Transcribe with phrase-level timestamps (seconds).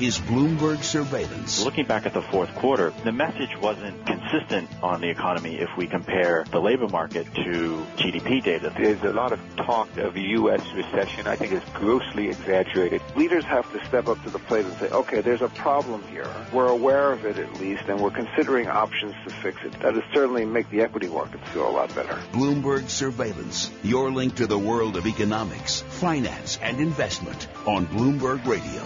[0.00, 1.64] is Bloomberg Surveillance.
[1.64, 5.86] Looking back at the fourth quarter, the message wasn't consistent on the economy if we
[5.86, 8.72] compare the labor market to GDP data.
[8.76, 10.60] There's a lot of talk of a U.S.
[10.74, 11.26] recession.
[11.26, 13.00] I think it's grossly exaggerated.
[13.16, 16.28] Leaders have to step up to the plate and say, okay, there's a problem here.
[16.52, 19.72] We're aware of it at least, and we're considering options to fix it.
[19.80, 22.18] That would certainly make the equity markets feel a lot better.
[22.32, 28.82] Bloomberg Surveillance, your link to the world of economics, finance, and investment on Bloomberg Radio.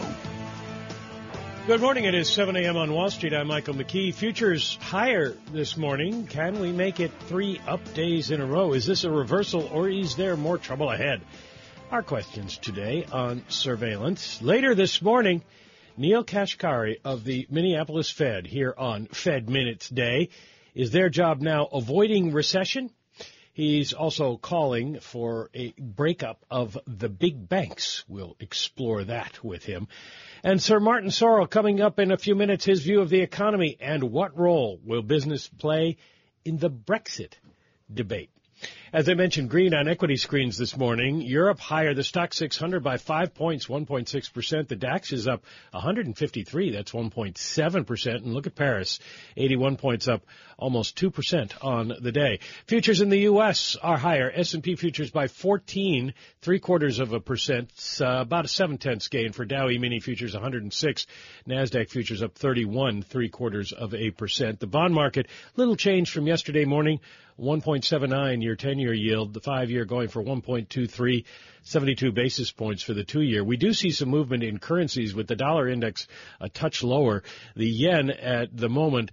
[1.66, 2.04] Good morning.
[2.04, 2.76] It is 7 a.m.
[2.78, 3.34] on Wall Street.
[3.34, 4.14] I'm Michael McKee.
[4.14, 6.26] Futures higher this morning.
[6.26, 8.72] Can we make it three up days in a row?
[8.72, 11.20] Is this a reversal or is there more trouble ahead?
[11.90, 14.40] Our questions today on surveillance.
[14.40, 15.44] Later this morning,
[15.98, 20.30] Neel Kashkari of the Minneapolis Fed here on Fed Minutes Day.
[20.74, 22.90] Is their job now avoiding recession?
[23.52, 28.04] He's also calling for a breakup of the big banks.
[28.08, 29.88] We'll explore that with him.
[30.42, 33.76] And Sir Martin Sorrell coming up in a few minutes, his view of the economy
[33.78, 35.98] and what role will business play
[36.44, 37.34] in the Brexit
[37.92, 38.30] debate.
[38.92, 41.20] As I mentioned, green on equity screens this morning.
[41.20, 44.66] Europe higher, the stock 600 by five points, 1.6%.
[44.66, 48.14] The DAX is up 153, that's 1.7%.
[48.16, 48.98] And look at Paris,
[49.36, 50.26] 81 points up,
[50.58, 52.40] almost 2% on the day.
[52.66, 53.76] Futures in the U.S.
[53.80, 54.28] are higher.
[54.34, 59.30] S&P futures by 14, three quarters of a percent, uh, about a seven tenths gain
[59.30, 61.06] for Dow E-mini futures 106.
[61.46, 64.58] NASDAQ futures up 31, three quarters of a percent.
[64.58, 66.98] The bond market, little change from yesterday morning.
[67.40, 71.24] 1.79 year 10 year yield, the five year going for 1.23,
[71.62, 73.42] 72 basis points for the two year.
[73.42, 76.06] We do see some movement in currencies with the dollar index
[76.38, 77.22] a touch lower.
[77.56, 79.12] The yen at the moment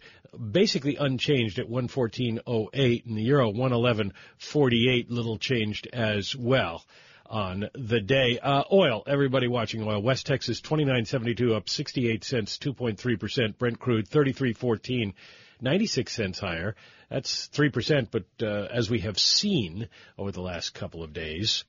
[0.51, 6.83] basically unchanged at 114.08 and the euro 111.48 little changed as well
[7.29, 8.39] on the day.
[8.39, 10.01] Uh, oil, everybody watching oil.
[10.01, 13.57] West Texas 29.72 up 68 cents, 2.3%.
[13.57, 15.13] Brent crude 33.14,
[15.61, 16.75] 96 cents higher.
[17.09, 19.87] That's 3%, but uh, as we have seen
[20.17, 21.63] over the last couple of days,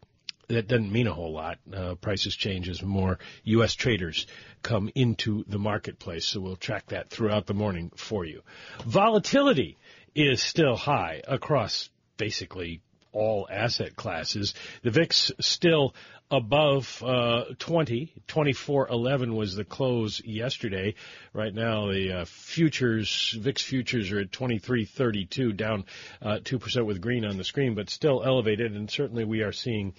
[0.49, 1.59] that doesn't mean a whole lot.
[1.73, 3.75] Uh, prices change as more U.S.
[3.75, 4.27] traders
[4.63, 6.27] come into the marketplace.
[6.27, 8.43] So we'll track that throughout the morning for you.
[8.85, 9.77] Volatility
[10.15, 12.81] is still high across basically
[13.13, 14.55] all asset classes.
[14.83, 15.95] The VIX still
[16.31, 18.13] above uh, 20.
[18.29, 20.95] 24.11 was the close yesterday.
[21.33, 25.85] Right now, the uh, futures, VIX futures are at 23.32, down
[26.21, 28.75] uh, 2% with green on the screen, but still elevated.
[28.75, 29.95] And certainly we are seeing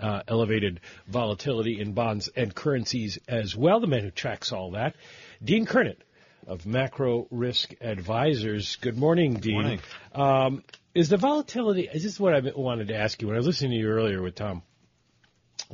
[0.00, 3.80] uh, elevated volatility in bonds and currencies as well.
[3.80, 4.96] The man who tracks all that,
[5.42, 5.98] Dean Curnutt
[6.46, 8.76] of Macro Risk Advisors.
[8.76, 9.56] Good morning, Dean.
[9.56, 9.80] Good Morning.
[10.14, 10.62] Um,
[10.94, 13.72] is the volatility, is this what I wanted to ask you when I was listening
[13.72, 14.62] to you earlier with Tom?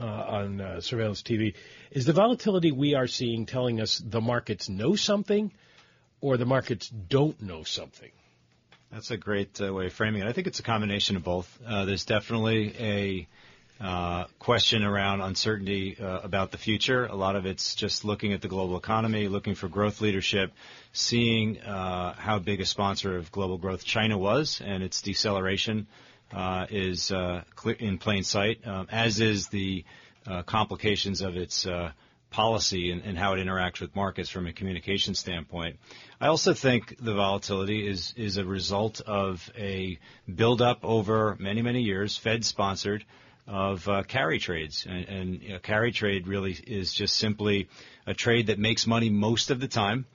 [0.00, 1.54] Uh, on uh, surveillance TV.
[1.90, 5.52] Is the volatility we are seeing telling us the markets know something
[6.20, 8.10] or the markets don't know something?
[8.90, 10.28] That's a great uh, way of framing it.
[10.28, 11.58] I think it's a combination of both.
[11.64, 13.28] Uh, there's definitely a
[13.80, 17.06] uh, question around uncertainty uh, about the future.
[17.06, 20.52] A lot of it's just looking at the global economy, looking for growth leadership,
[20.92, 25.86] seeing how big a sponsor of global growth China was and its deceleration
[26.70, 27.42] is uh,
[27.78, 29.84] in plain sight, um, as is the
[30.26, 31.92] uh, complications of its uh,
[32.30, 35.76] policy and, and, how it interacts with markets from a communication standpoint.
[36.20, 39.98] I also think the volatility is is a result of a
[40.32, 43.04] buildup over many many years, Fed sponsored,
[43.46, 47.68] of uh, carry trades, and, and you know, carry trade really is just simply
[48.06, 50.06] a trade that makes money most of the time,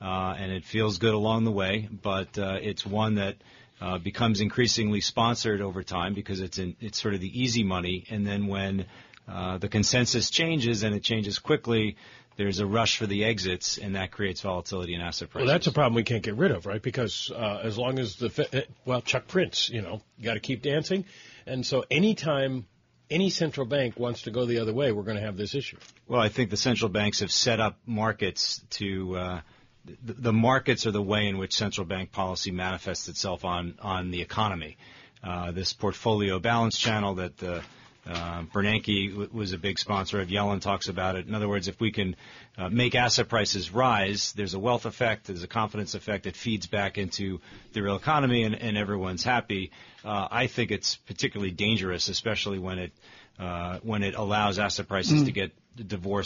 [0.00, 3.36] uh, and it feels good along the way, but it's one that
[3.80, 8.04] uh, becomes increasingly sponsored over time because it's in, it's sort of the easy money.
[8.10, 8.86] And then when
[9.28, 11.96] uh, the consensus changes and it changes quickly,
[12.36, 15.46] there's a rush for the exits, and that creates volatility in asset prices.
[15.46, 16.80] Well, that's a problem we can't get rid of, right?
[16.80, 20.62] Because uh, as long as the eh, well, Chuck Prince, you know, got to keep
[20.62, 21.04] dancing,
[21.46, 22.66] and so anytime
[23.10, 25.76] any central bank wants to go the other way, we're going to have this issue.
[26.06, 29.40] Well, I think the central banks have set up markets to uh,
[29.84, 34.20] the, markets are the way in which central bank policy manifests itself on on the
[34.20, 34.76] economy.
[35.22, 37.60] Uh, this portfolio balance channel that uh,
[38.08, 40.28] uh, Bernanke w- was a big sponsor of.
[40.28, 41.26] Yellen talks about it.
[41.26, 42.16] In other words, if we can
[42.56, 46.66] uh, make asset prices rise, there's a wealth effect, there's a confidence effect that feeds
[46.66, 47.40] back into
[47.72, 49.70] the real economy, and, and everyone's happy.
[50.04, 52.92] Uh, I think it's particularly dangerous, especially when it
[53.38, 55.24] uh, when it allows asset prices mm.
[55.26, 55.52] to get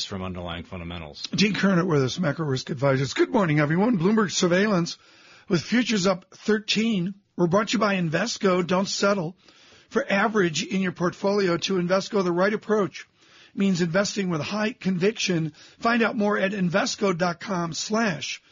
[0.05, 1.23] from underlying fundamentals.
[1.35, 3.15] Dean Curnutt with us, Macro Risk Advisors.
[3.15, 3.99] Good morning, everyone.
[3.99, 4.99] Bloomberg Surveillance
[5.49, 7.15] with futures up 13.
[7.37, 8.67] We're brought to you by Invesco.
[8.67, 9.37] Don't settle
[9.91, 11.57] for average in your portfolio.
[11.57, 13.07] To Invesco, the right approach
[13.55, 15.53] means investing with high conviction.
[15.79, 18.43] Find out more at Invesco.com slash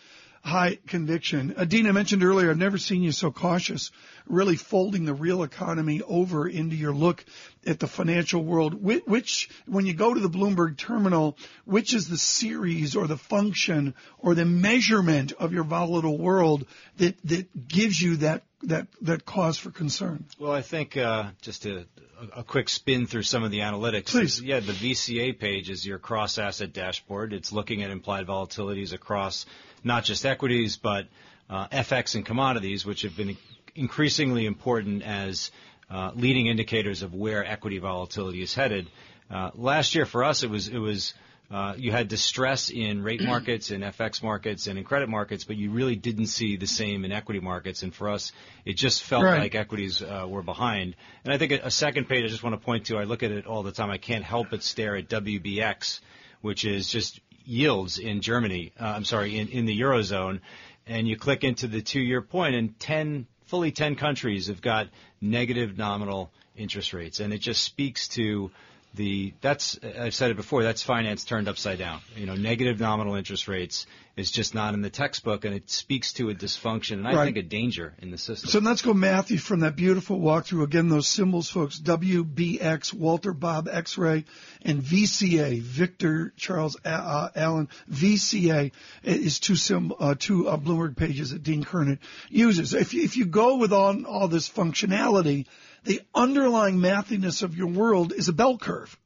[0.42, 1.54] high conviction.
[1.56, 3.90] Adina mentioned earlier, I've never seen you so cautious,
[4.26, 7.24] really folding the real economy over into your look
[7.66, 8.74] at the financial world.
[8.82, 13.94] Which, when you go to the Bloomberg terminal, which is the series or the function
[14.18, 16.66] or the measurement of your volatile world
[16.98, 20.24] that, that gives you that that that cause for concern?
[20.38, 21.86] Well, I think uh, just a,
[22.34, 24.06] a, quick spin through some of the analytics.
[24.06, 24.40] Please.
[24.40, 27.32] Yeah, the VCA page is your cross asset dashboard.
[27.32, 29.46] It's looking at implied volatilities across
[29.82, 31.08] not just equities but
[31.50, 33.36] uh, FX and commodities, which have been
[33.74, 35.50] increasingly important as
[35.90, 38.88] uh, leading indicators of where equity volatility is headed.
[39.30, 41.14] Uh, last year for us, it was it was
[41.52, 45.56] uh, you had distress in rate markets, in FX markets, and in credit markets, but
[45.56, 47.82] you really didn't see the same in equity markets.
[47.82, 48.32] And for us,
[48.64, 50.96] it just felt like equities uh, were behind.
[51.24, 53.22] And I think a, a second page I just want to point to, I look
[53.22, 53.90] at it all the time.
[53.90, 56.00] I can't help but stare at WBX,
[56.40, 58.72] which is just yields in Germany.
[58.80, 60.40] Uh, I'm sorry, in, in the Eurozone.
[60.86, 64.88] And you click into the two-year point, and 10, fully 10 countries have got
[65.20, 67.20] negative nominal interest rates.
[67.20, 68.50] And it just speaks to
[68.94, 70.62] the that's I've said it before.
[70.62, 72.00] That's finance turned upside down.
[72.16, 73.86] You know, negative nominal interest rates
[74.16, 77.24] is just not in the textbook, and it speaks to a dysfunction and I right.
[77.24, 78.50] think a danger in the system.
[78.50, 80.64] So let's go, Matthew, from that beautiful walkthrough.
[80.64, 84.24] Again, those symbols, folks: WBX, Walter Bob X-ray,
[84.62, 87.68] and VCA, Victor Charles uh, Allen.
[87.90, 88.72] VCA
[89.02, 91.98] is two sim, uh, two uh, Bloomberg pages that Dean Curnutt
[92.28, 92.74] uses.
[92.74, 95.46] If you, if you go with all all this functionality
[95.84, 98.96] the underlying mathiness of your world is a bell curve,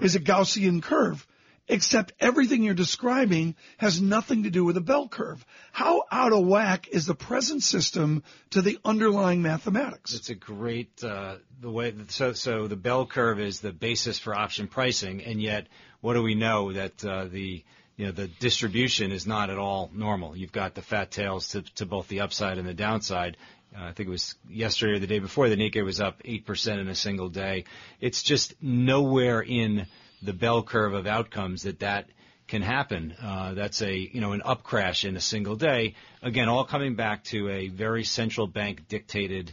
[0.00, 1.26] is a Gaussian curve,
[1.68, 5.44] except everything you're describing has nothing to do with a bell curve.
[5.72, 10.14] How out of whack is the present system to the underlying mathematics?
[10.14, 14.34] It's a great uh, the way so so the bell curve is the basis for
[14.34, 15.66] option pricing, and yet
[16.00, 17.64] what do we know that uh, the
[17.96, 20.36] you know the distribution is not at all normal.
[20.36, 23.36] You've got the fat tails to, to both the upside and the downside.
[23.76, 26.80] Uh, I think it was yesterday or the day before, the Nikkei was up 8%
[26.80, 27.64] in a single day.
[28.00, 29.86] It's just nowhere in
[30.22, 32.06] the bell curve of outcomes that that
[32.48, 33.14] can happen.
[33.22, 35.94] Uh, that's a, you know, an up crash in a single day.
[36.22, 39.52] Again, all coming back to a very central bank dictated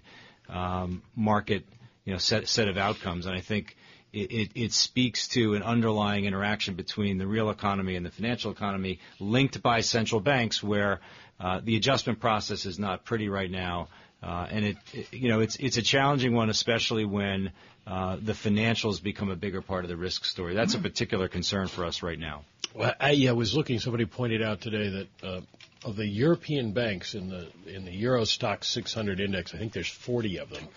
[0.50, 1.66] um, market,
[2.06, 3.26] you know, set, set of outcomes.
[3.26, 3.76] And I think
[4.14, 8.52] it, it, it speaks to an underlying interaction between the real economy and the financial
[8.52, 11.02] economy linked by central banks where
[11.40, 13.90] uh, the adjustment process is not pretty right now.
[14.24, 17.52] Uh, and it, it, you know, it's it's a challenging one, especially when
[17.88, 20.56] uh, the financials become a bigger part of the risk story.
[20.56, 22.44] That's a particular concern for us right now.
[22.74, 23.80] Well, I, I was looking.
[23.80, 25.42] Somebody pointed out today that uh,
[25.86, 29.88] of the European banks in the in the Euro Stoxx 600 index, I think there's
[29.88, 30.68] 40 of them.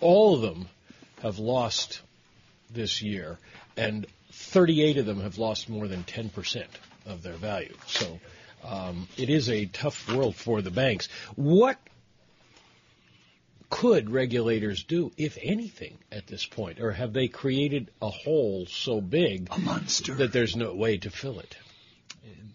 [0.00, 0.68] All of them
[1.22, 2.02] have lost
[2.70, 3.38] this year,
[3.76, 6.70] and 38 of them have lost more than 10 percent
[7.06, 7.74] of their value.
[7.86, 8.20] So.
[8.64, 11.08] Um, it is a tough world for the banks.
[11.36, 11.78] What
[13.68, 16.80] could regulators do, if anything, at this point?
[16.80, 20.14] Or have they created a hole so big a monster.
[20.14, 21.56] that there's no way to fill it?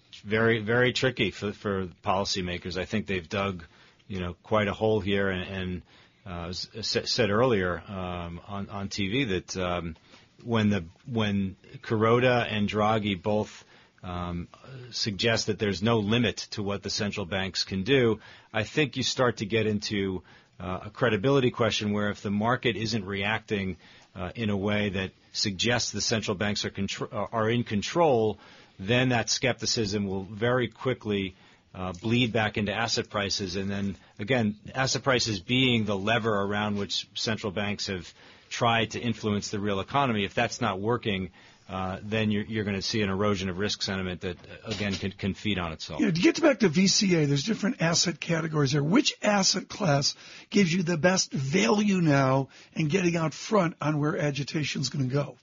[0.10, 2.78] It's very, very tricky for, for policymakers.
[2.78, 3.64] I think they've dug,
[4.08, 5.30] you know, quite a hole here.
[5.30, 5.82] And, and
[6.26, 9.96] uh, as said earlier um, on, on TV that um,
[10.44, 13.64] when the when Kuroda and Draghi both
[14.04, 14.48] um,
[14.92, 18.20] suggest that there's no limit to what the central banks can do,
[18.54, 20.24] I think you start to get into
[20.62, 23.78] a credibility question where if the market isn't reacting
[24.16, 28.38] uh, in a way that suggests the central banks are, contr- uh, are in control,
[28.80, 31.36] then that skepticism will very quickly
[31.74, 33.56] uh, bleed back into asset prices.
[33.56, 38.14] And then again, asset prices being the lever around which central banks have
[38.50, 40.26] tried to influence the real economy.
[40.26, 41.32] If that's not working,
[41.72, 45.12] uh, then you're, you're going to see an erosion of risk sentiment that, again, can,
[45.12, 46.02] can feed on itself.
[46.02, 48.84] You know, to get back to VCA, there's different asset categories there.
[48.84, 50.16] Which asset class
[50.50, 55.08] gives you the best value now and getting out front on where agitation is going
[55.08, 55.38] to go?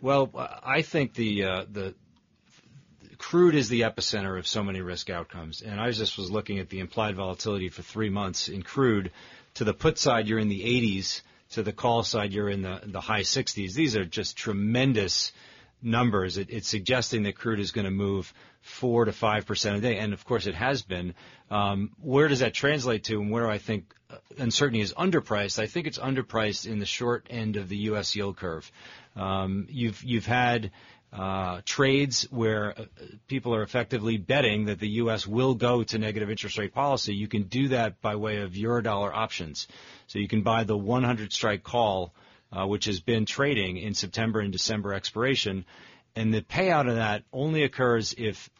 [0.00, 0.30] Well,
[0.64, 1.94] I think the uh, the
[3.16, 6.68] crude is the epicenter of so many risk outcomes, and I just was looking at
[6.68, 9.10] the implied volatility for three months in crude.
[9.54, 11.22] To the put side, you're in the 80s
[11.52, 13.74] to the call side, you're in the, the high 60s.
[13.74, 15.32] These are just tremendous
[15.82, 16.38] numbers.
[16.38, 19.98] It, it's suggesting that crude is going to move four to five percent a day,
[19.98, 21.14] and of course it has been.
[21.50, 25.58] Um, where does that translate to, and where I think uh, uncertainty is underpriced?
[25.58, 28.14] I think it's underpriced in the short end of the U.S.
[28.14, 28.70] yield curve.
[29.16, 30.70] Um, you've you've had
[31.12, 32.84] uh, trades where uh,
[33.28, 35.26] people are effectively betting that the U.S.
[35.26, 37.14] will go to negative interest rate policy.
[37.14, 39.68] You can do that by way of eurodollar options.
[40.06, 42.12] So you can buy the 100 strike call
[42.52, 45.64] uh, which has been trading in September and December expiration.
[46.16, 48.50] And the payout of that only occurs if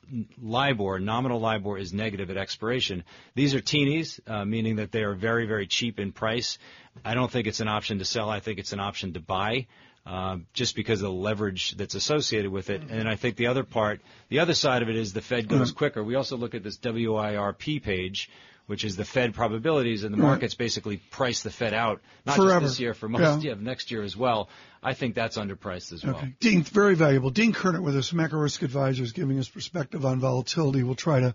[0.40, 3.04] LIBOR, nominal LIBOR, is negative at expiration.
[3.34, 6.58] These are teenies, uh, meaning that they are very, very cheap in price.
[7.04, 8.28] I don't think it's an option to sell.
[8.28, 9.66] I think it's an option to buy.
[10.08, 12.82] Uh, just because of the leverage that's associated with it.
[12.88, 14.00] And I think the other part,
[14.30, 16.02] the other side of it is the Fed goes quicker.
[16.02, 18.30] We also look at this WIRP page,
[18.64, 22.60] which is the Fed probabilities, and the markets basically price the Fed out, not Forever.
[22.60, 23.52] just this year, for most Yeah.
[23.60, 24.48] next year as well.
[24.82, 26.16] I think that's underpriced as well.
[26.16, 26.32] Okay.
[26.40, 27.28] Dean, very valuable.
[27.28, 30.82] Dean Curnutt with us, Macro Risk Advisors, giving us perspective on volatility.
[30.84, 31.34] We'll try to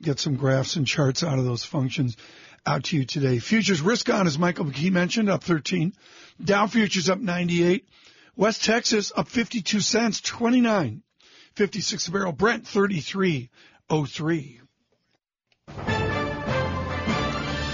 [0.00, 2.16] get some graphs and charts out of those functions
[2.64, 3.40] out to you today.
[3.40, 5.92] Futures risk on, as Michael McKee mentioned, up 13.
[6.44, 7.84] Dow futures up 98.
[8.36, 11.02] West Texas up 52 cents, 29.
[11.54, 12.32] 56 a barrel.
[12.32, 14.61] Brent 33.03.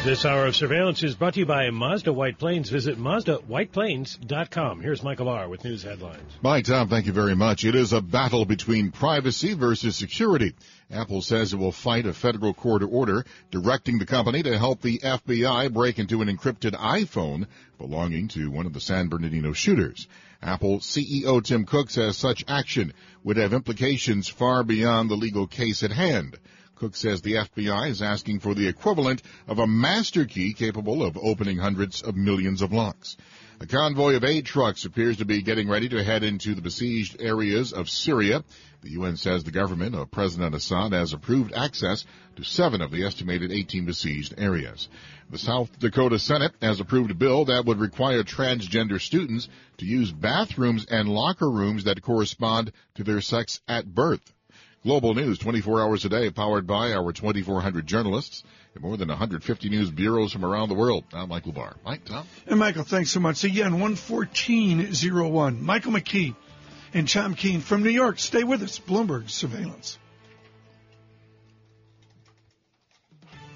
[0.08, 2.70] This hour of surveillance is brought to you by Mazda White Plains.
[2.70, 4.80] Visit MazdaWhitePlains.com.
[4.80, 6.32] Here's Michael Barr with news headlines.
[6.40, 7.66] Mike, Tom, thank you very much.
[7.66, 10.54] It is a battle between privacy versus security.
[10.90, 14.98] Apple says it will fight a federal court order directing the company to help the
[15.00, 17.46] FBI break into an encrypted iPhone
[17.76, 20.08] belonging to one of the San Bernardino shooters.
[20.40, 25.82] Apple CEO Tim Cook says such action would have implications far beyond the legal case
[25.82, 26.38] at hand.
[26.78, 31.18] Cook says the FBI is asking for the equivalent of a master key capable of
[31.18, 33.16] opening hundreds of millions of locks.
[33.60, 37.20] A convoy of aid trucks appears to be getting ready to head into the besieged
[37.20, 38.44] areas of Syria.
[38.82, 42.04] The UN says the government of President Assad has approved access
[42.36, 44.88] to seven of the estimated 18 besieged areas.
[45.30, 50.12] The South Dakota Senate has approved a bill that would require transgender students to use
[50.12, 54.32] bathrooms and locker rooms that correspond to their sex at birth.
[54.84, 58.44] Global news 24 hours a day, powered by our 2,400 journalists
[58.74, 61.04] and more than 150 news bureaus from around the world.
[61.12, 61.76] I'm Michael Barr.
[61.84, 62.26] Mike, Tom?
[62.46, 63.42] And Michael, thanks so much.
[63.42, 65.60] Again, 114.01.
[65.60, 66.36] Michael McKee
[66.94, 68.20] and Tom Keene from New York.
[68.20, 68.78] Stay with us.
[68.78, 69.98] Bloomberg Surveillance.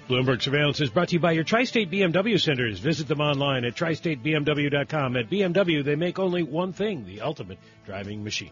[0.09, 2.79] Bloomberg Surveillance is brought to you by your Tri-State BMW centers.
[2.79, 5.15] Visit them online at tristatebmw.com.
[5.15, 8.51] At BMW, they make only one thing, the ultimate driving machine.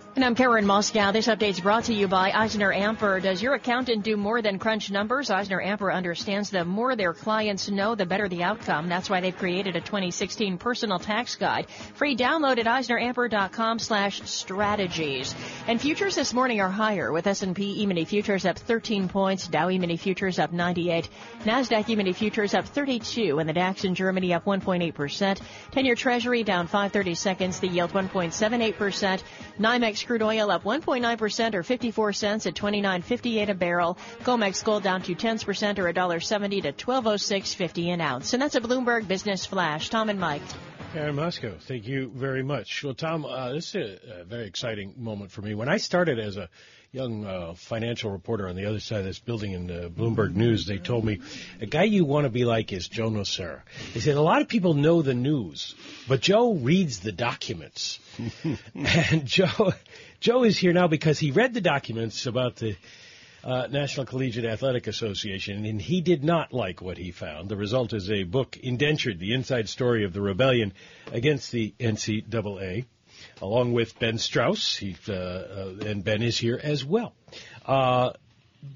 [0.13, 1.13] And I'm Karen Moskow.
[1.13, 3.21] This update is brought to you by Eisner Amper.
[3.21, 5.29] Does your accountant do more than crunch numbers?
[5.29, 8.89] Eisner Amper understands the more their clients know, the better the outcome.
[8.89, 11.69] That's why they've created a 2016 personal tax guide.
[11.93, 15.33] Free download at eisneramper.com slash strategies.
[15.65, 19.95] And futures this morning are higher with S&P E-mini futures up 13 points, Dow E-mini
[19.95, 21.07] futures up 98,
[21.45, 25.41] NASDAQ E-mini futures up 32, and the DAX in Germany up 1.8%.
[25.71, 29.23] 10-year Treasury down 530 seconds, the yield 1.78%.
[29.57, 33.97] NYMEX crude oil up 1.9% or 54 cents at 29.58 a barrel.
[34.23, 38.33] COMEX gold down two tenths percent or $1.70 to 1206.50 an ounce.
[38.33, 39.89] And that's a Bloomberg Business Flash.
[39.89, 40.41] Tom and Mike.
[40.93, 42.83] Karen Moskow, thank you very much.
[42.83, 45.55] Well, Tom, uh, this is a very exciting moment for me.
[45.55, 46.49] When I started as a
[46.93, 50.65] young uh, financial reporter on the other side of this building in uh, Bloomberg News,
[50.65, 51.21] they told me
[51.61, 53.61] a guy you want to be like is Joe Nocera.
[53.93, 55.73] They said a lot of people know the news,
[56.09, 57.99] but Joe reads the documents.
[58.75, 59.71] and Joe,
[60.19, 62.75] Joe is here now because he read the documents about the
[63.41, 67.47] uh, National Collegiate Athletic Association, and he did not like what he found.
[67.47, 70.73] The result is a book, Indentured, the inside story of the rebellion
[71.09, 72.83] against the NCAA,
[73.41, 77.13] along with Ben Strauss, he, uh, uh, and Ben is here as well.
[77.65, 78.11] Uh,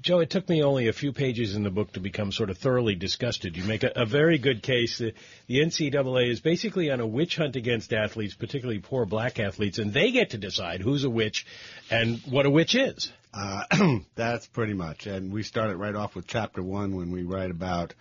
[0.02, 2.58] Joe, it took me only a few pages in the book to become sort of
[2.58, 3.56] thoroughly disgusted.
[3.56, 4.98] You make a, a very good case.
[4.98, 5.14] that
[5.46, 9.92] the NCAA is basically on a witch hunt against athletes, particularly poor black athletes, and
[9.92, 11.46] they get to decide who's a witch
[11.88, 13.12] and what a witch is.
[13.32, 15.06] Uh, that's pretty much.
[15.06, 17.94] And we started right off with chapter one when we write about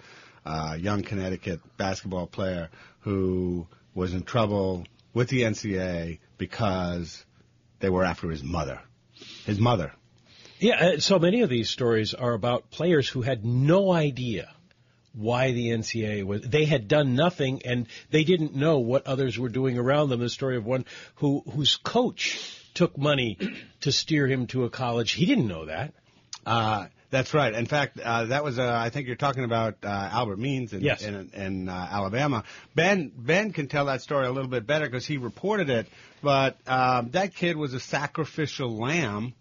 [0.43, 2.69] a young Connecticut basketball player
[3.01, 4.85] who was in trouble
[5.15, 7.25] with the NCAA because
[7.79, 8.79] they were after his mother.
[9.45, 9.93] His mother.
[10.59, 14.53] Yeah, uh, so many of these stories are about players who had no idea
[15.13, 16.41] why the NCAA was.
[16.41, 20.19] They had done nothing, and they didn't know what others were doing around them.
[20.19, 23.37] The story of one who whose coach took money
[23.81, 25.11] to steer him to a college.
[25.11, 25.93] He didn't know that.
[26.45, 27.53] Uh, that's right.
[27.53, 30.81] In fact, uh, that was, uh, I think you're talking about uh, Albert Means in,
[30.81, 31.03] Yes.
[31.03, 32.43] in, in uh, Alabama.
[32.73, 35.87] Ben Ben can tell that story a little bit better because he reported it.
[36.21, 39.33] But um, that kid was a sacrificial lamb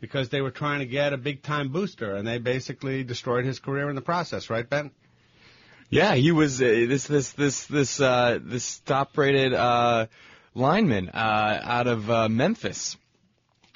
[0.00, 3.58] because they were trying to get a big time booster, and they basically destroyed his
[3.58, 4.50] career in the process.
[4.50, 4.90] Right, Ben?
[5.90, 10.06] Yeah, he was uh, this this this this uh, this top-rated uh,
[10.54, 12.96] lineman uh, out of uh, Memphis,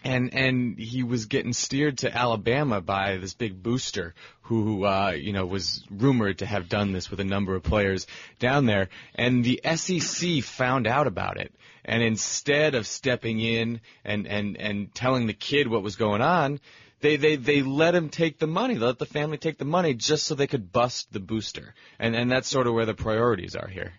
[0.04, 5.32] and and he was getting steered to Alabama by this big booster who uh, you
[5.32, 8.06] know was rumored to have done this with a number of players
[8.38, 11.52] down there, and the SEC found out about it,
[11.84, 16.60] and instead of stepping in and and and telling the kid what was going on.
[17.00, 18.74] They, they they let him take the money.
[18.74, 22.14] They let the family take the money just so they could bust the booster, and
[22.14, 23.94] and that's sort of where the priorities are here.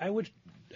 [0.00, 0.28] I would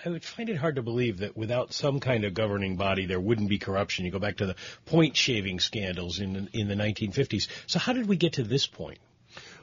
[0.04, 3.20] I would find it hard to believe that without some kind of governing body, there
[3.20, 4.04] wouldn't be corruption.
[4.04, 7.46] You go back to the point shaving scandals in in the 1950s.
[7.66, 8.98] So how did we get to this point?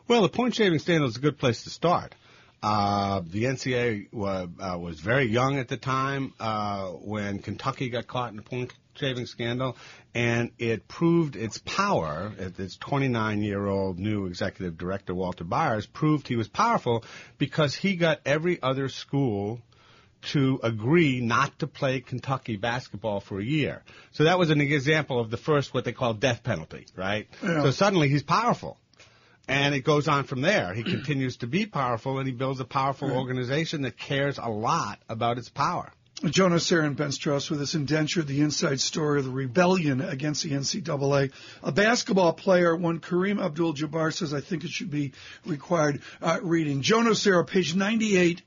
[0.08, 2.16] Well, the point shaving scandal is a good place to start.
[2.62, 8.08] Uh, the NCAA was, uh, was very young at the time uh, when Kentucky got
[8.08, 9.78] caught in the point shaving scandal,
[10.14, 12.34] and it proved its power.
[12.38, 17.04] Its 29 year old new executive director, Walter Byers, proved he was powerful
[17.38, 19.62] because he got every other school
[20.22, 23.84] to agree not to play Kentucky basketball for a year.
[24.12, 27.28] So that was an example of the first what they call death penalty, right?
[27.42, 27.64] Yeah.
[27.64, 28.78] So suddenly he's powerful.
[29.48, 30.74] And it goes on from there.
[30.74, 33.18] He continues to be powerful and he builds a powerful Right.
[33.18, 35.92] organization that cares a lot about its power.
[36.26, 40.44] Joe Nocera and Ben Strauss with this indenture, the inside story of the rebellion against
[40.44, 41.32] the NCAA.
[41.64, 45.14] A basketball player, one Kareem Abdul-Jabbar says, I think it should be
[45.46, 46.82] required uh, reading.
[46.82, 48.42] Joe Nocera, page 98.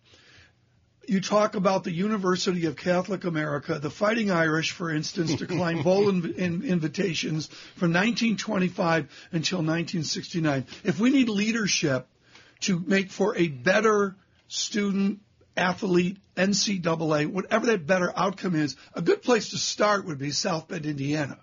[1.06, 3.78] You talk about the University of Catholic America.
[3.78, 10.66] The Fighting Irish, for instance, declined bowl inv- in- invitations from 1925 until 1969.
[10.84, 12.06] If we need leadership
[12.60, 14.14] to make for a better
[14.46, 15.20] student
[15.56, 20.68] athlete NCAA, whatever that better outcome is, a good place to start would be South
[20.68, 21.38] Bend, Indiana.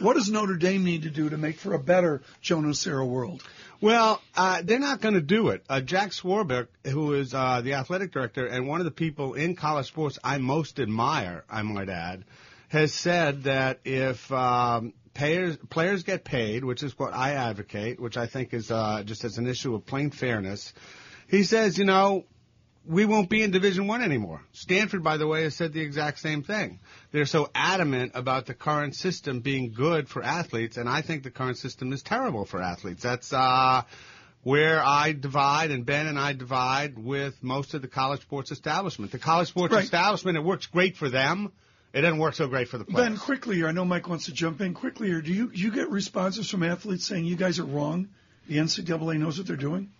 [0.00, 3.42] What does Notre Dame need to do to make for a better Joe Nocera world?
[3.80, 5.62] Well, uh, they're not going to do it.
[5.68, 9.54] Uh, Jack Swarbrick, who is uh, the athletic director and one of the people in
[9.54, 12.24] college sports I most admire, I might add,
[12.68, 18.16] has said that if um, payers, players get paid, which is what I advocate, which
[18.16, 20.72] I think is uh, just as an issue of plain fairness,
[21.28, 22.24] he says, you know,
[22.86, 24.40] we won't be in Division One anymore.
[24.52, 26.80] Stanford, by the way, has said the exact same thing.
[27.12, 31.30] They're so adamant about the current system being good for athletes, and I think the
[31.30, 33.02] current system is terrible for athletes.
[33.02, 33.82] That's uh,
[34.42, 39.12] where I divide, and Ben and I divide with most of the college sports establishment.
[39.12, 39.84] The college sports Right.
[39.84, 41.52] establishment, it works great for them.
[41.92, 43.08] It doesn't work so great for the players.
[43.08, 45.20] Ben, quickly here, I know Mike wants to jump in quickly here.
[45.22, 48.08] Do you, you get responses from athletes saying you guys are wrong?
[48.46, 49.90] The NCAA knows what they're doing?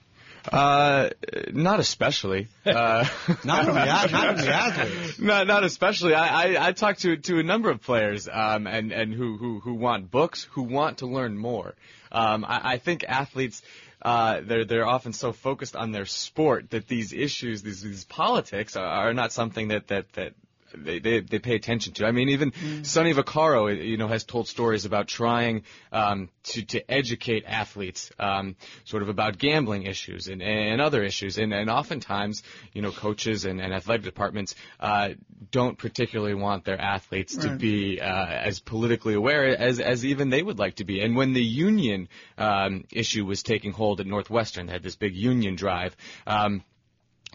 [0.51, 1.11] Uh,
[1.53, 2.49] not especially.
[2.65, 3.05] Uh,
[3.45, 5.19] Not from the not from the athletes.
[5.19, 6.15] Not, not especially.
[6.15, 9.61] I, I, I talked to to a number of players, um, and and who, who
[9.61, 11.75] who want books, who want to learn more.
[12.13, 13.63] Um, I, I think athletes.
[14.01, 18.77] Uh, they're they're often so focused on their sport that these issues, these these politics,
[18.77, 20.35] are, are not something that that that
[20.75, 22.07] they, they they pay attention to.
[22.07, 22.53] I mean, even
[22.85, 28.57] Sonny Vaccaro, you know, has told stories about trying um, to to educate athletes, um,
[28.85, 33.45] sort of about gambling issues and, and other issues, and and oftentimes, you know, coaches
[33.45, 35.11] and, and athletic departments uh,
[35.51, 40.43] don't particularly want their athletes to be uh, as politically aware as as even they
[40.43, 41.01] would like to be.
[41.01, 45.17] And when the union um, issue was taking hold at Northwestern, they had this big
[45.17, 45.97] union drive.
[46.27, 46.63] Um,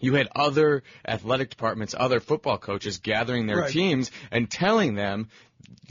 [0.01, 3.71] you had other athletic departments, other football coaches gathering their Right.
[3.71, 5.29] teams and telling them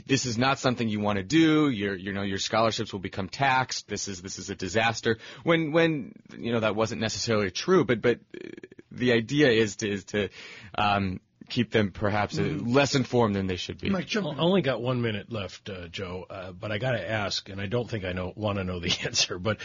[0.05, 1.69] this is not something you want to do.
[1.69, 3.87] Your you know your scholarships will become taxed.
[3.87, 5.17] This is this is a disaster.
[5.43, 8.49] When when you know that wasn't necessarily true, but but uh,
[8.91, 10.29] the idea is to is to
[10.75, 13.89] um, keep them perhaps uh, less informed than they should be.
[13.89, 17.09] Mike, jump I only got one minute left, uh, Joe, uh, but I got to
[17.09, 19.57] ask, and I don't think I know want to know the answer, but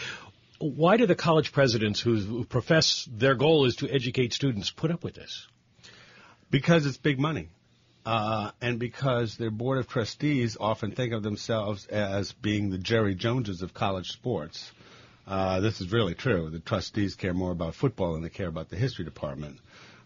[0.59, 5.05] why do the college presidents who, profess their goal is to educate students put up
[5.05, 5.47] with this?
[6.51, 7.49] Because it's big money.
[8.05, 13.15] Uh, and because their board of trustees often think of themselves as being the Jerry
[13.15, 14.73] Joneses of college sports.
[15.27, 16.49] Uh, this is really true.
[16.49, 19.59] The trustees care more about football than they care about the history department.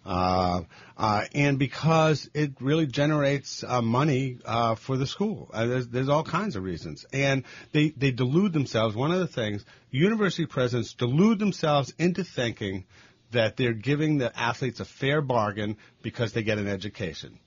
[0.05, 0.63] Uh,
[0.97, 4.39] uh, and because it really generates uh, money
[4.79, 5.49] for the school.
[5.53, 7.07] There's, there's all kinds of reasons.
[7.13, 8.97] And they, they delude themselves.
[8.97, 12.85] One of the things, university presidents delude themselves into thinking
[13.33, 17.39] that they're giving the athletes a fair bargain because they get an education.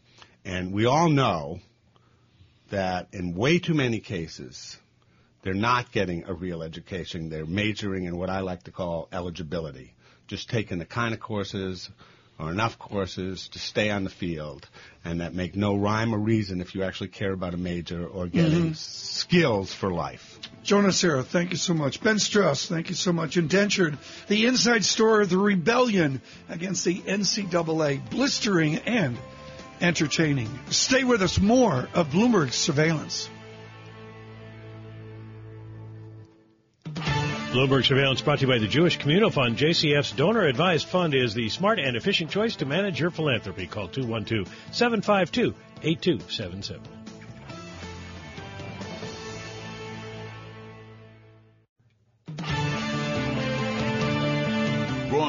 [0.43, 1.59] And we all know
[2.71, 4.77] that in way too many cases,
[5.43, 7.29] they're not getting a real education.
[7.29, 9.93] They're majoring in what I like to call eligibility,
[10.27, 11.89] just taking the kind of courses
[12.37, 14.67] or enough courses to stay on the field
[15.03, 18.27] and that make no rhyme or reason if you actually care about a major or
[18.27, 18.73] getting mm-hmm.
[18.73, 20.39] skills for life.
[20.63, 22.01] Joe Nocera, thank you so much.
[22.01, 23.37] Ben Strauss, thank you so much.
[23.37, 29.17] Indentured, the inside story of the rebellion against the NCAA, blistering and
[29.79, 30.49] entertaining.
[30.71, 31.39] Stay with us.
[31.39, 33.29] More of Bloomberg surveillance.
[37.55, 39.55] Bloomberg Surveillance brought to you by the Jewish Communal Fund.
[39.55, 43.65] JCF's donor advised fund is the smart and efficient choice to manage your philanthropy.
[43.65, 47.04] Call 212 752 8277.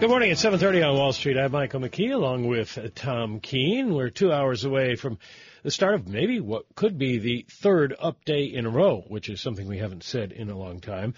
[0.00, 0.32] Good morning.
[0.32, 1.38] It's 7:30 on Wall Street.
[1.38, 3.94] I'm Michael McKee, along with Tom Keene.
[3.94, 5.18] We're two hours away from
[5.62, 9.30] the start of maybe what could be the third up day in a row, which
[9.30, 11.14] is something we haven't said in a long time.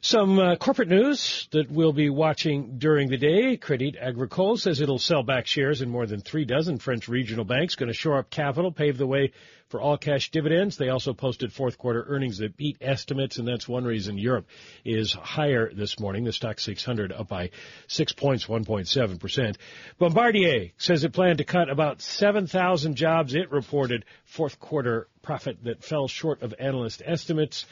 [0.00, 3.56] Some uh, corporate news that we'll be watching during the day.
[3.56, 7.76] Credit Agricole says it'll sell back shares in more than three dozen French regional banks,
[7.76, 9.32] going to shore up capital, pave the way
[9.68, 10.76] for all cash dividends.
[10.76, 14.46] They also posted fourth quarter earnings that beat estimates, and that's one reason Europe
[14.84, 16.24] is higher this morning.
[16.24, 17.50] The stock 600 up by
[17.88, 19.56] six points, 1.7%.
[19.98, 23.34] Bombardier says it planned to cut about 7,000 jobs.
[23.34, 27.66] It reported fourth quarter profit that fell short of analyst estimates.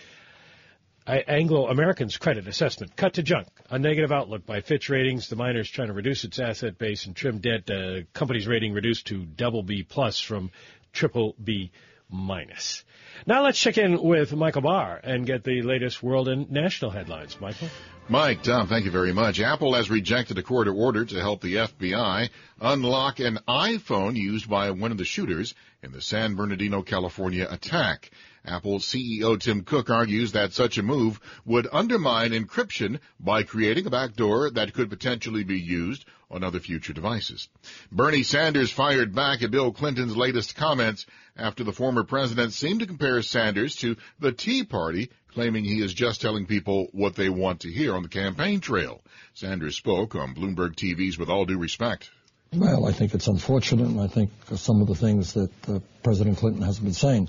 [1.06, 3.48] Anglo American's credit assessment cut to junk.
[3.70, 5.28] A negative outlook by Fitch Ratings.
[5.28, 7.70] The miners trying to reduce its asset base and trim debt.
[7.70, 10.50] Uh, company's rating reduced to double B plus from
[10.92, 11.72] triple B
[12.08, 12.84] minus.
[13.26, 17.38] Now let's check in with Michael Barr and get the latest world and national headlines.
[17.40, 17.68] Michael?
[18.08, 19.40] Mike, Tom, thank you very much.
[19.40, 22.28] Apple has rejected a court order to help the FBI
[22.60, 28.10] unlock an iPhone used by one of the shooters in the San Bernardino, California attack.
[28.46, 33.90] Apple CEO Tim Cook argues that such a move would undermine encryption by creating a
[33.90, 37.48] backdoor that could potentially be used on other future devices.
[37.90, 42.86] Bernie Sanders fired back at Bill Clinton's latest comments after the former president seemed to
[42.86, 47.60] compare Sanders to the Tea Party, claiming he is just telling people what they want
[47.60, 49.00] to hear on the campaign trail.
[49.32, 52.10] Sanders spoke on Bloomberg TV's With All Due Respect.
[52.52, 56.36] Well, I think it's unfortunate, and I think some of the things that uh, President
[56.38, 57.28] Clinton has been saying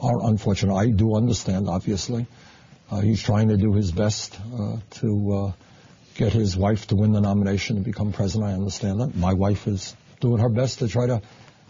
[0.00, 0.74] are unfortunate.
[0.74, 2.26] I do understand, obviously.
[2.90, 5.52] Uh, he's trying to do his best uh, to uh,
[6.14, 8.50] get his wife to win the nomination to become president.
[8.50, 9.14] I understand that.
[9.14, 11.22] My wife is doing her best to try to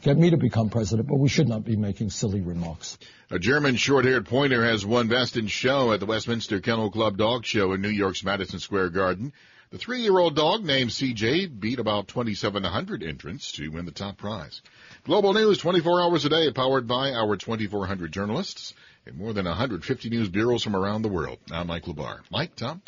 [0.03, 2.99] get me to become president, but we should not be making silly remarks.
[3.31, 7.45] A German short-haired pointer has won Best in Show at the Westminster Kennel Club Dog
[7.45, 9.33] Show in New York's Madison Square Garden.
[9.71, 14.63] The three-year-old dog named CJ beat about 2,700 entrants to win the top prize.
[15.05, 18.73] Global news 24 hours a day, powered by our 2,400 journalists
[19.05, 21.39] and more than 150 news bureaus from around the world.
[21.53, 22.23] I'm Michael Barr.
[22.31, 22.81] Mike, Tom?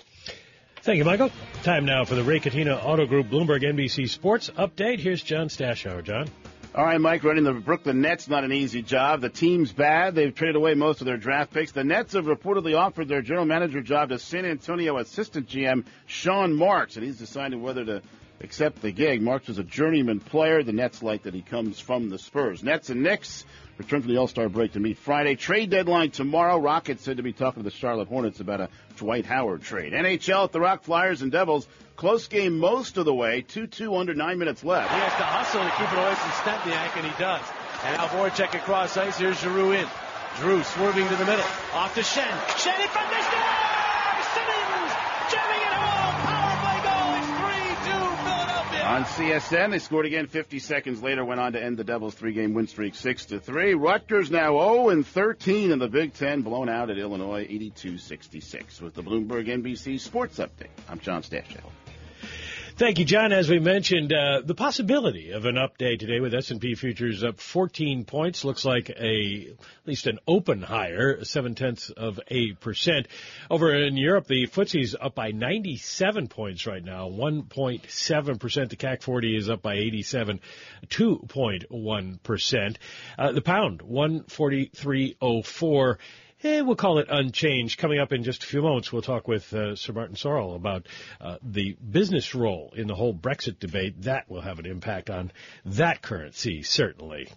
[0.82, 1.30] Thank you, Michael.
[1.62, 5.00] Time now for the Ray Catena Auto Group Bloomberg NBC Sports Update.
[5.00, 6.02] Here's John Stashower.
[6.02, 6.28] John?
[6.72, 9.22] All right, Mike, running the Brooklyn Nets, not an easy job.
[9.22, 10.14] The team's bad.
[10.14, 11.72] They've traded away most of their draft picks.
[11.72, 16.54] The Nets have reportedly offered their general manager job to San Antonio assistant GM Sean
[16.54, 18.02] Marks, and he's decided whether to
[18.40, 19.20] accept the gig.
[19.20, 20.62] Marks is a journeyman player.
[20.62, 22.62] The Nets like that he comes from the Spurs.
[22.62, 23.44] Nets and Knicks
[23.76, 25.34] return from the All-Star break to meet Friday.
[25.34, 26.56] Trade deadline tomorrow.
[26.56, 29.92] Rockets said to be talking to the Charlotte Hornets about a Dwight Howard trade.
[29.92, 31.66] NHL at the Rock Flyers and Devils.
[32.00, 33.42] Close game most of the way.
[33.42, 34.90] 2-2 under nine minutes left.
[34.90, 37.44] He has to hustle to keep it away from Stempniak, and he does.
[37.84, 39.18] And now Voracek across ice.
[39.18, 39.86] Here's Giroux in.
[40.38, 41.44] Drew swerving to the middle.
[41.74, 42.24] Off to Schenn.
[42.56, 43.24] Schenn in front of the
[44.32, 44.92] Simmons
[45.28, 46.16] jamming it home.
[46.24, 47.20] Power by goal.
[47.20, 48.82] It's 3 2 Philadelphia.
[48.82, 52.54] On CSN, they scored again 50 seconds later, went on to end the Devils' three-game
[52.54, 53.74] win streak 6 to 3.
[53.74, 58.80] Rutgers now 0 and 13 in the Big Ten, blown out at Illinois 82-66.
[58.80, 61.60] With the Bloomberg NBC Sports Update, I'm John Stashower.
[62.80, 63.30] Thank you, John.
[63.30, 68.06] As we mentioned, uh, the possibility of an update today with S&P futures up 14
[68.06, 73.08] points looks like a at least an open higher, seven tenths of a percent.
[73.50, 78.70] Over in Europe, the FTSE's up by 97 points right now, 1.7 percent.
[78.70, 80.40] The CAC 40 is up by 87,
[80.86, 82.78] 2.1 percent.
[83.18, 85.98] Uh, the pound 143.04.
[86.42, 87.78] Eh, we'll call it unchanged.
[87.78, 90.86] Coming up in just a few moments, we'll talk with uh, Sir Martin Sorrell about
[91.20, 94.02] uh, the business role in the whole Brexit debate.
[94.02, 95.32] That will have an impact on
[95.66, 97.28] that currency, certainly.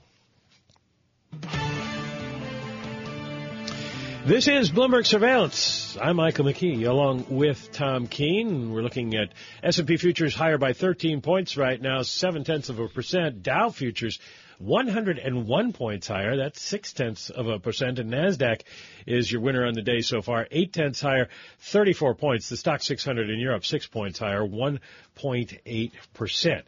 [4.25, 5.97] This is Bloomberg Surveillance.
[6.01, 8.71] I'm Michael McKee, along with Tom Keene.
[8.71, 12.87] We're looking at S&P futures higher by 13 points right now, seven tenths of a
[12.87, 13.43] percent.
[13.43, 14.19] Dow futures
[14.59, 16.37] 101 points higher.
[16.37, 17.99] That's six tenths of a percent.
[17.99, 18.61] And Nasdaq
[19.05, 22.49] is your winner on the day so far, eight tenths higher, 34 points.
[22.49, 26.65] The stock 600 in Europe six points higher, 1.8 percent.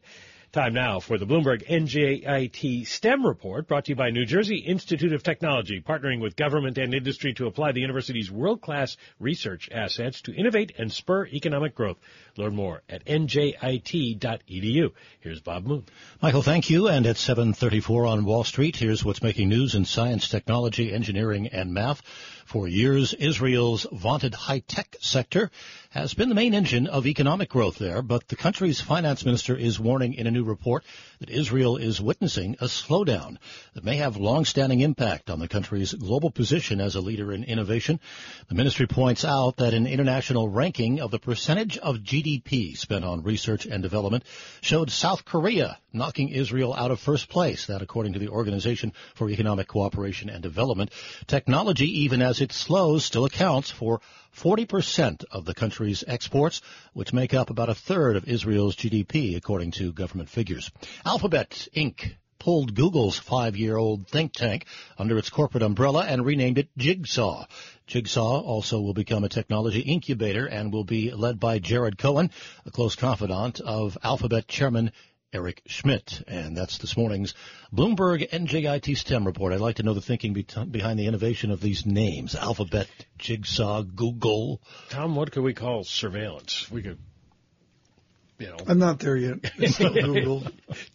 [0.55, 5.11] Time now for the Bloomberg NJIT STEM report brought to you by New Jersey Institute
[5.11, 10.33] of Technology, partnering with government and industry to apply the university's world-class research assets to
[10.33, 11.97] innovate and spur economic growth.
[12.37, 14.91] Learn more at njit.edu.
[15.19, 15.83] Here's Bob Moon.
[16.21, 16.87] Michael, thank you.
[16.87, 21.73] And at 734 on Wall Street, here's what's making news in science, technology, engineering, and
[21.73, 22.01] math.
[22.45, 25.49] For years, Israel's vaunted high-tech sector
[25.89, 29.79] has been the main engine of economic growth there, but the country's finance minister is
[29.79, 30.83] warning in a new report
[31.19, 33.37] that Israel is witnessing a slowdown
[33.73, 37.99] that may have long-standing impact on the country's global position as a leader in innovation.
[38.47, 43.23] The ministry points out that an international ranking of the percentage of GDP spent on
[43.23, 44.23] research and development
[44.61, 47.67] showed South Korea knocking Israel out of first place.
[47.67, 50.91] That according to the Organization for Economic Cooperation and Development.
[51.25, 54.01] Technology, even as it slows, still accounts for
[54.35, 56.61] 40% of the country's exports,
[56.93, 60.71] which make up about a third of Israel's GDP, according to government figures.
[61.05, 62.15] Alphabet Inc.
[62.37, 64.65] pulled Google's five-year-old think tank
[64.97, 67.45] under its corporate umbrella and renamed it Jigsaw.
[67.87, 72.31] Jigsaw also will become a technology incubator and will be led by Jared Cohen,
[72.65, 74.91] a close confidant of Alphabet chairman
[75.35, 76.23] Eric Schmidt.
[76.29, 77.33] And that's this morning's
[77.73, 79.51] Bloomberg NJIT STEM report.
[79.51, 82.35] I'd like to know the thinking be- behind the innovation of these names.
[82.35, 82.87] Alphabet,
[83.19, 84.61] Jigsaw, Google.
[84.89, 86.71] Tom, what could we call surveillance?
[86.71, 86.99] We could,
[88.39, 88.57] you know.
[88.65, 89.39] I'm not there yet.
[89.57, 90.43] It's still Google.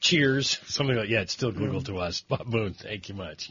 [0.00, 0.59] Cheers.
[0.66, 2.22] Something like, yeah, it's still Google to us.
[2.22, 3.50] Bob Moon, thank you much.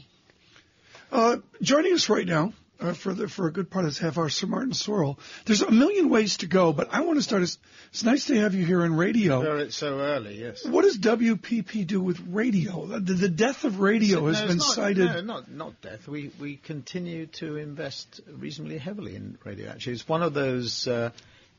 [1.12, 4.18] Uh, joining us right now uh, for the, for a good part of this half
[4.18, 5.18] hour, Sir Martin Sorrell.
[5.44, 7.42] There's a million ways to go, but I want to start.
[7.42, 7.58] As,
[7.90, 9.58] it's nice to have you here on radio.
[9.58, 10.64] It's so early, yes.
[10.64, 12.86] What does WPP do with radio?
[12.86, 15.06] The, the death of radio has no, been not, cited.
[15.06, 16.08] No, not not death.
[16.08, 19.70] We we continue to invest reasonably heavily in radio.
[19.70, 20.86] Actually, it's one of those.
[20.86, 21.10] Uh,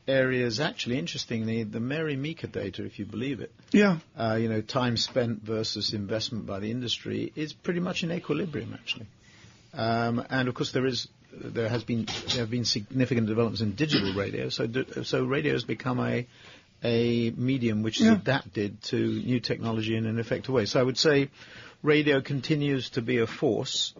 [0.07, 3.99] areas actually interestingly the Mary Meeker data if you believe it Yeah.
[4.17, 8.73] uh, you know time spent versus investment by the industry is pretty much in equilibrium
[8.73, 9.05] actually
[9.73, 13.73] um, and of course there is there has been there have been significant developments in
[13.73, 14.49] digital radio.
[14.49, 14.67] So
[15.03, 16.27] so radio has become a
[16.83, 18.13] a medium which is Yeah.
[18.15, 20.65] adapted to new technology in an effective way.
[20.65, 21.29] So I would say
[21.83, 23.93] radio continues to be a force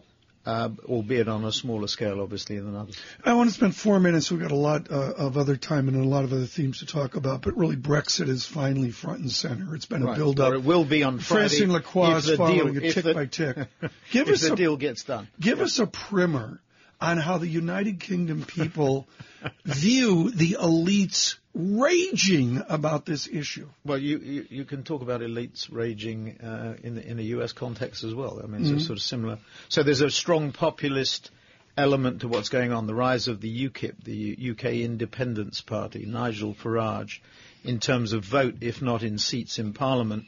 [0.46, 4.32] uh, albeit on a smaller scale obviously than others I want to spend four minutes.
[4.32, 6.86] We've got a lot uh, of other time and a lot of other themes to
[6.86, 9.76] talk about, but really Brexit is finally front and center.
[9.76, 10.52] It's been a build up.
[10.52, 13.26] Or it will be on Friday Francine Lacqua is following deal- it tick the- by
[13.28, 13.58] tick.
[14.12, 15.28] Give if us the a, deal gets done.
[15.40, 16.60] Give us a primer
[17.00, 19.08] on how the United Kingdom people
[19.66, 23.68] view the elites raging about this issue.
[23.84, 27.52] Well, you, you, you can talk about elites raging uh, in the, in a U.S.
[27.52, 28.40] context as well.
[28.44, 28.74] I mean, Mhm.
[28.74, 29.40] it's a sort of similar.
[29.70, 31.32] So there's a strong populist
[31.78, 32.88] element to what's going on.
[32.88, 37.20] The rise of the UKIP, the UK Independence Party, Nigel Farage,
[37.64, 40.26] in terms of vote, if not in seats in Parliament,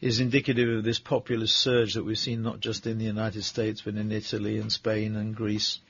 [0.00, 3.80] is indicative of this populist surge that we've seen not just in the United States,
[3.82, 5.80] but in Italy and Spain and Greece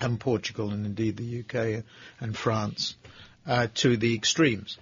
[0.00, 1.84] and Portugal and indeed the UK
[2.20, 2.96] and France
[3.46, 4.78] uh, to the extremes.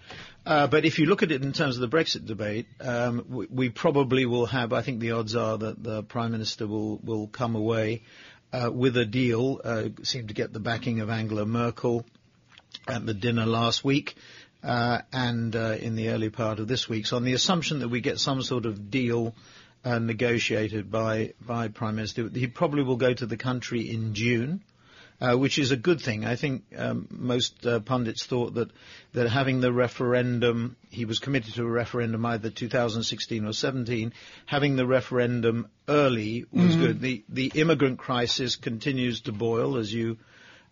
[0.47, 3.47] Uh, but if you look at it in terms of the Brexit debate, um, we,
[3.51, 4.73] we probably will have.
[4.73, 8.03] I think the odds are that the Prime Minister will will come away
[8.53, 9.61] uh, with a deal.
[9.63, 12.07] Uh, seemed to get the backing of Angela Merkel
[12.87, 14.17] at the dinner last week.
[14.63, 17.89] Uh, and uh, in the early part of this week, so on the assumption that
[17.89, 19.35] we get some sort of deal
[19.85, 24.63] uh, negotiated by by Prime Minister, he probably will go to the country in June
[25.21, 26.25] uh, which is a good thing.
[26.25, 28.71] I think um, most uh, pundits thought that
[29.15, 34.13] that having the referendum, he was committed to a referendum either 2016 or 17.
[34.47, 36.81] Having the referendum early was Mhm.
[36.81, 37.01] good.
[37.01, 40.19] The the immigrant crisis continues to boil, as you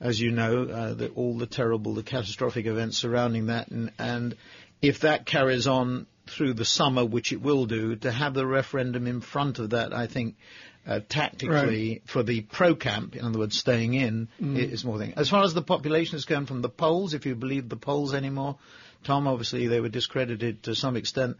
[0.00, 4.36] as you know, uh, the, all the terrible, the catastrophic events surrounding that, and, and
[4.82, 9.06] if that carries on through the summer, which it will do, to have the referendum
[9.06, 10.36] in front of that, I think
[10.86, 14.56] uh, tactically for the pro camp, in other words, staying in, Mm.
[14.56, 15.14] is more thing.
[15.16, 18.14] As far as the population is concerned, from the polls, if you believe the polls
[18.14, 18.56] anymore,
[19.04, 21.36] Tom, obviously they were discredited to some extent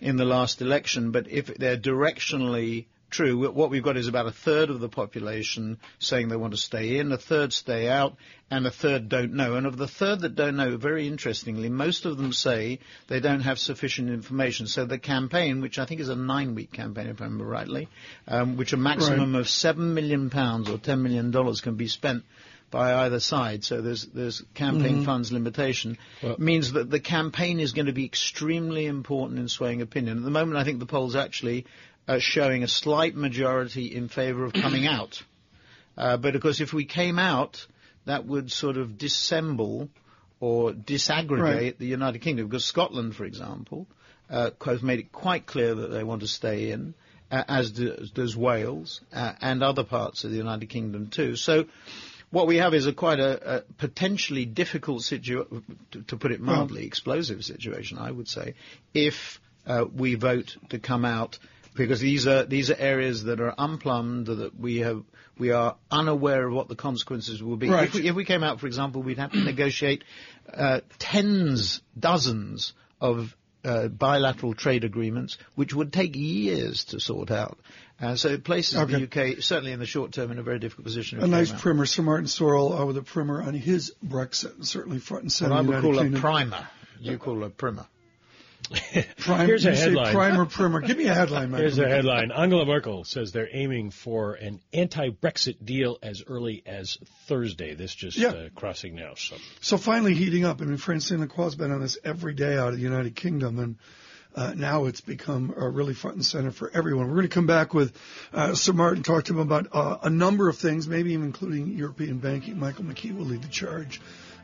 [0.00, 4.32] in the last election, but if they're directionally true, what we've got is about a
[4.32, 8.16] third of the population saying they want to stay in, a third stay out,
[8.50, 9.54] and a third don't know.
[9.54, 13.40] And of the third that don't know, very interestingly, most of them say they don't
[13.40, 14.66] have sufficient information.
[14.66, 17.88] So the campaign, which I think is a nine-week campaign, if I remember rightly,
[18.26, 22.24] um, which a maximum of seven million pounds or ten million dollars can be spent
[22.70, 23.64] by either side.
[23.64, 25.04] So there's there's campaign Mhm.
[25.04, 29.82] funds limitation Well- means that the campaign is going to be extremely important in swaying
[29.82, 30.18] opinion.
[30.18, 31.66] At the moment, I think the polls actually
[32.08, 35.22] are showing a slight majority in favour of coming out.
[35.96, 37.66] Uh, but of course, if we came out,
[38.06, 39.88] that would sort of dissemble
[40.40, 41.78] or disaggregate Right.
[41.78, 42.46] the United Kingdom.
[42.48, 43.86] Because Scotland, for example,
[44.30, 46.94] uh, has made it quite clear that they want to stay in,
[47.30, 51.36] uh, as do- does Wales uh, and other parts of the United Kingdom too.
[51.36, 51.66] So.
[52.32, 56.40] What we have is a quite a, a potentially difficult situation, to, to put it
[56.40, 58.54] mildly, explosive situation, I would say,
[58.94, 61.40] if uh, we vote to come out,
[61.74, 65.02] because these are these are areas that are unplumbed, that we have
[65.38, 67.68] we are unaware of what the consequences will be.
[67.70, 67.88] Right.
[67.88, 70.04] If, we, if we came out, for example, we'd have to negotiate
[70.52, 77.58] uh, tens, dozens of uh, bilateral trade agreements, which would take years to sort out.
[78.00, 79.04] Uh, so it places Okay.
[79.04, 81.22] the UK, certainly in the short term, in a very difficult position.
[81.22, 85.24] A nice primer, Sir Martin Sorrell, uh, with a primer on his Brexit, certainly front
[85.24, 85.50] and center.
[85.50, 86.14] What I would United call Kingdom.
[86.14, 86.68] a primer.
[87.00, 87.86] You call a primer.
[89.18, 90.14] Prime, Here's a headline.
[90.14, 90.80] primer, primer.
[90.80, 91.62] Give me a headline, Michael.
[91.66, 92.30] Here's a headline.
[92.30, 97.74] Angela Merkel says they're aiming for an anti-Brexit deal as early as Thursday.
[97.74, 98.28] This just Yeah.
[98.28, 99.14] uh, crossing now.
[99.16, 100.60] So So finally heating up.
[100.62, 103.76] I mean, Francine Lacqua's been on this every day out of the United Kingdom, and
[104.36, 107.08] uh, now it's become uh, really front and center for everyone.
[107.08, 107.92] We're going to come back with
[108.32, 111.76] uh, Sir Martin, talk to him about uh, a number of things, maybe even including
[111.76, 112.58] European banking.
[112.60, 114.00] Michael McKee will lead the charge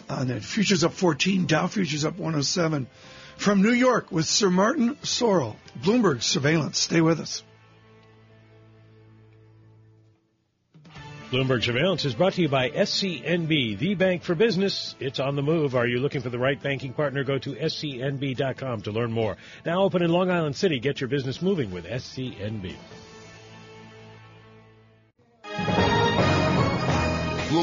[0.09, 0.43] on that.
[0.43, 2.89] Futures up 14, Dow Futures up 107.
[3.37, 6.79] From New York with Sir Martin Sorrell, Bloomberg Surveillance.
[6.79, 7.43] Stay with us.
[11.31, 14.95] Bloomberg Surveillance is brought to you by SCNB, the bank for business.
[15.01, 15.75] It's on the move.
[15.75, 17.25] Are you looking for the right banking partner?
[17.25, 19.37] Go to scnb.com to learn more.
[19.65, 20.79] Now open in Long Island City.
[20.79, 22.77] Get your business moving with SCNB.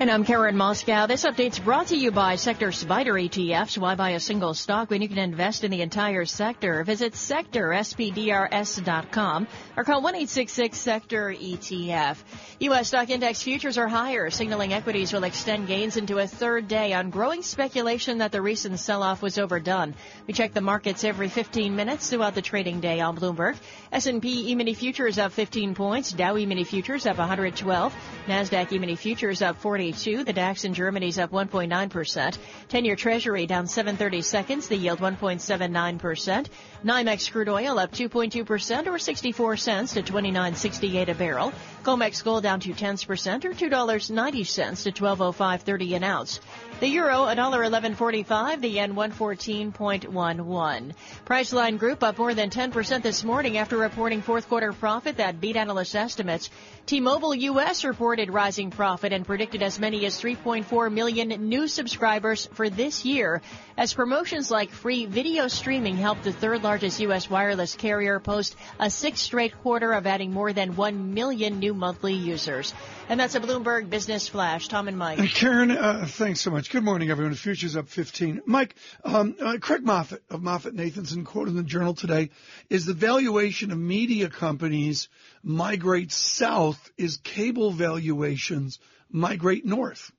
[0.00, 1.06] And I'm Karen Moskow.
[1.06, 3.76] This update's brought to you by Sector Spider ETFs.
[3.76, 6.82] Why buy a single stock when you can invest in the entire sector?
[6.84, 12.16] Visit sectorspdrs.com or call 1-866-SECTOR ETF.
[12.60, 12.88] U.S.
[12.88, 17.10] stock index futures are higher, signaling equities will extend gains into a third day on
[17.10, 19.94] growing speculation that the recent sell-off was overdone.
[20.26, 23.58] We check the markets every 15 minutes throughout the trading day on Bloomberg.
[23.92, 27.94] S&P E-mini futures up 15 points, Dow E-mini futures up 112,
[28.26, 29.58] NASDAQ E-mini futures up
[29.90, 36.46] 42, the DAX in Germany's up 1.9%, 10-year Treasury down 730 seconds, the yield 1.79%,
[36.84, 42.60] NYMEX crude oil up 2.2% or 64 cents to 29.68 a barrel, COMEX gold down
[42.60, 46.38] 2 tenths percent or $2.90 to 12.0530 an ounce.
[46.78, 50.92] The euro $1.1145, the yen 114.11.
[51.26, 55.56] Priceline Group up more than 10% this morning after reporting fourth quarter profit that beat
[55.56, 56.48] analyst estimates.
[56.86, 62.68] T-Mobile US reported rising profit and predicted as many as 3.4 million new subscribers for
[62.68, 63.40] this year
[63.76, 68.90] as promotions like free video streaming helped the third largest US wireless carrier post a
[68.90, 72.74] sixth straight quarter of adding more than 1 million new monthly users.
[73.08, 74.68] And that's a Bloomberg Business Flash.
[74.68, 75.18] Tom and Mike.
[75.34, 76.70] Karen, uh, thanks so much.
[76.70, 77.32] Good morning, everyone.
[77.32, 78.42] The Futures up 15.
[78.46, 82.30] Mike, um, uh, Craig Moffett of Moffett Nathanson, quote in the Journal today,
[82.68, 85.08] is the valuation of media companies
[85.42, 88.78] migrate south is cable valuations
[89.10, 90.12] migrate north.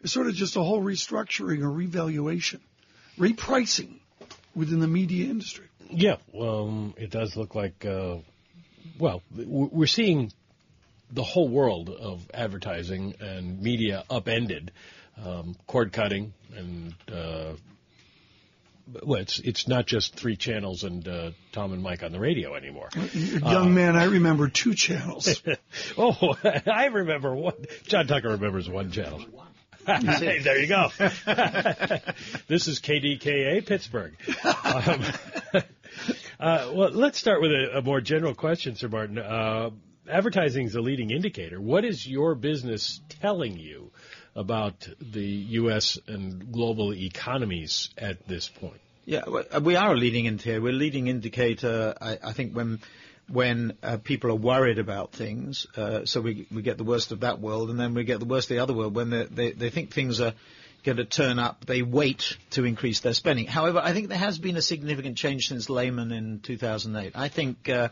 [0.00, 2.60] It's sort of just a whole restructuring or revaluation,
[3.18, 4.00] repricing
[4.54, 5.66] within the media industry.
[5.90, 8.16] Yeah, um, it does look like, uh,
[8.98, 10.32] well, we're seeing
[11.10, 14.72] the whole world of advertising and media upended,
[15.24, 17.52] um, cord cutting, and uh,
[19.02, 22.54] well, it's it's not just three channels and uh, Tom and Mike on the radio
[22.54, 22.88] anymore.
[23.14, 25.42] Young man, I remember two channels.
[25.98, 27.54] oh, I remember one.
[27.86, 29.24] John Tucker remembers one channel.
[29.86, 30.88] Hey, there you go.
[32.48, 34.14] this is KDKA Pittsburgh.
[34.44, 35.02] Um,
[36.40, 39.18] uh, well, let's start with a, a, more general question, Sir Martin.
[39.18, 39.70] Uh,
[40.10, 41.60] advertising is a leading indicator.
[41.60, 43.92] What is your business telling you
[44.36, 45.24] about the
[45.60, 45.98] U.S.
[46.06, 48.80] and global economies at this point?
[49.04, 49.22] Yeah,
[49.60, 50.60] we are a leading indicator.
[50.62, 52.80] We're a leading indicator, I, I think, when
[53.28, 55.66] when uh, people are worried about things.
[55.76, 58.26] Uh, so we we get the worst of that world, and then we get the
[58.26, 60.32] worst of the other world when they they, they think things are
[60.84, 61.66] going to turn up.
[61.66, 63.46] They wait to increase their spending.
[63.46, 67.12] However, I think there has been a significant change since Lehman in 2008.
[67.14, 67.68] I think.
[67.68, 67.88] Uh,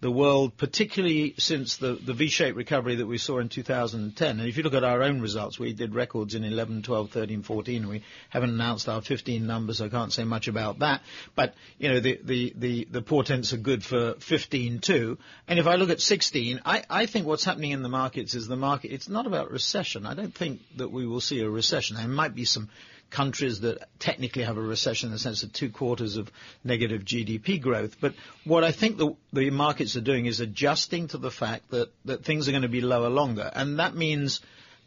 [0.00, 4.38] the world, particularly since the, the V-shaped recovery that we saw in 2010.
[4.38, 7.42] And if you look at our own results, we did records in 11, 12, 13,
[7.42, 7.88] 14.
[7.88, 11.02] We haven't announced our 15 numbers, so I can't say much about that.
[11.34, 15.18] But, you know, the, the, the, the portents are good for 15 too.
[15.48, 18.46] And if I look at 16, I, I think what's happening in the markets is
[18.46, 20.06] the market, it's not about recession.
[20.06, 21.96] I don't think that we will see a recession.
[21.96, 22.68] There might be some
[23.10, 26.30] countries that technically have a recession in the sense of two quarters of
[26.64, 28.00] negative GDP growth.
[28.00, 31.90] But what I think the, the markets are doing is adjusting to the fact that,
[32.04, 33.50] that things are going to be lower longer.
[33.54, 34.40] And that means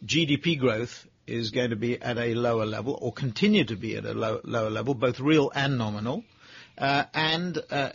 [0.05, 4.05] GDP growth is going to be at a lower level or continue to be at
[4.05, 6.23] a low, lower level, both real and nominal.
[6.77, 7.91] Uh, and uh,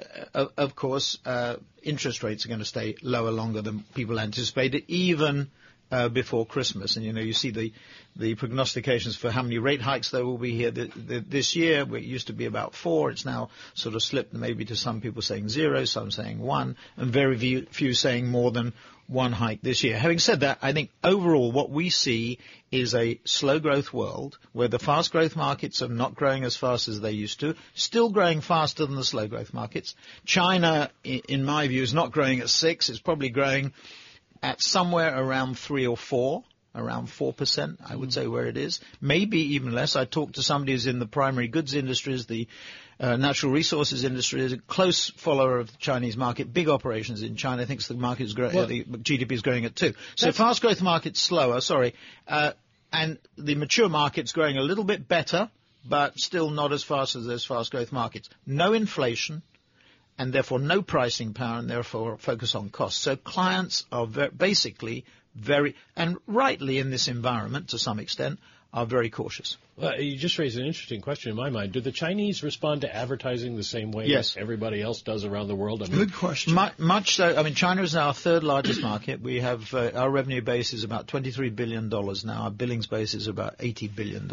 [0.57, 5.51] of, course, uh, interest rates are going to stay lower longer than people anticipated, even
[5.91, 6.97] uh, before Christmas.
[6.97, 7.73] And you know, you see the
[8.17, 11.87] the prognostications for how many rate hikes there will be here th- th- this year.
[11.95, 13.11] It used to be about four.
[13.11, 17.13] It's now sort of slipped maybe to some people saying zero, some saying one, and
[17.13, 18.73] very few, few saying more than
[19.07, 19.99] one hike this year.
[19.99, 22.39] Having said that, I think overall what we see
[22.73, 26.89] is a slow growth world where the fast growth markets are not growing as fast
[26.89, 29.95] as they used to, still growing faster than the slow growth markets.
[30.25, 32.89] China, in my view, is not growing at six.
[32.89, 33.73] It's probably growing
[34.43, 36.45] at somewhere around three or four,
[36.77, 38.13] around 4%, I would mm.
[38.13, 38.81] say where it is.
[39.01, 39.97] Maybe even less.
[39.97, 42.47] I talked to somebody who's in the primary goods industries, the
[43.01, 47.37] uh, natural resources industry, is a close follower of the Chinese market, big operations in
[47.37, 49.95] China, thinks the market is growing, well, uh, the GDP is growing at two.
[50.17, 51.95] So fast growth markets slower, sorry,
[52.29, 52.53] uh,
[52.93, 55.51] and the mature market's growing a little bit better,
[55.89, 58.29] but still not as fast as those fast growth markets.
[58.47, 59.43] No inflation,
[60.19, 63.01] and therefore no pricing power and therefore focus on cost.
[63.01, 65.05] So clients are ver- basically
[65.35, 68.39] very, and rightly in this environment to some extent,
[68.73, 69.57] are very cautious.
[69.77, 71.73] Well, you just raised an interesting question in my mind.
[71.73, 74.37] Do the Chinese respond to advertising the same way yes.
[74.37, 75.83] as everybody else does around the world?
[75.83, 76.55] I mean, Good question.
[76.55, 77.37] Much, much, so.
[77.37, 79.21] I mean, China is our third largest market.
[79.21, 82.43] We have uh, our revenue base is about $23 billion now.
[82.43, 84.31] Our billings base is about $80 billion.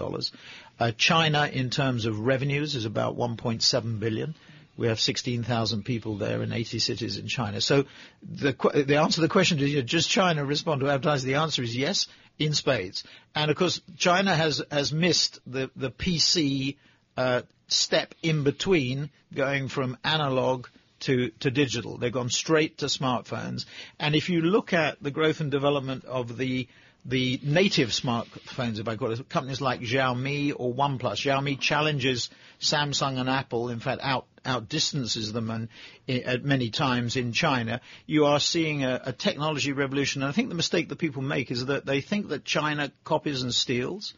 [0.80, 4.36] Uh, China, in terms of revenues, is about $1.7 billion.
[4.76, 7.62] We have 16,000 people there in 80 cities in China.
[7.62, 7.86] So
[8.24, 8.54] the,
[8.86, 11.30] the answer to the question is, you know, does China respond to advertising?
[11.30, 12.08] The answer is yes,
[12.40, 13.04] in spades.
[13.36, 16.78] And of course, China has, has missed the, the PC
[17.18, 20.68] uh, step in between going from analog
[21.02, 21.98] to, to digital.
[21.98, 23.66] They've gone straight to smartphones.
[24.00, 26.68] And if you look at the growth and development of the
[27.06, 31.20] the native smartphones, if I call it, companies like Xiaomi or OnePlus.
[31.20, 32.30] Xiaomi challenges
[32.62, 35.70] Samsung and Apple, in fact, out outdistances them and,
[36.08, 37.82] at many times in China.
[38.06, 40.22] You are seeing a, a technology revolution.
[40.22, 43.42] And I think the mistake that people make is that they think that China copies
[43.42, 44.14] and steals.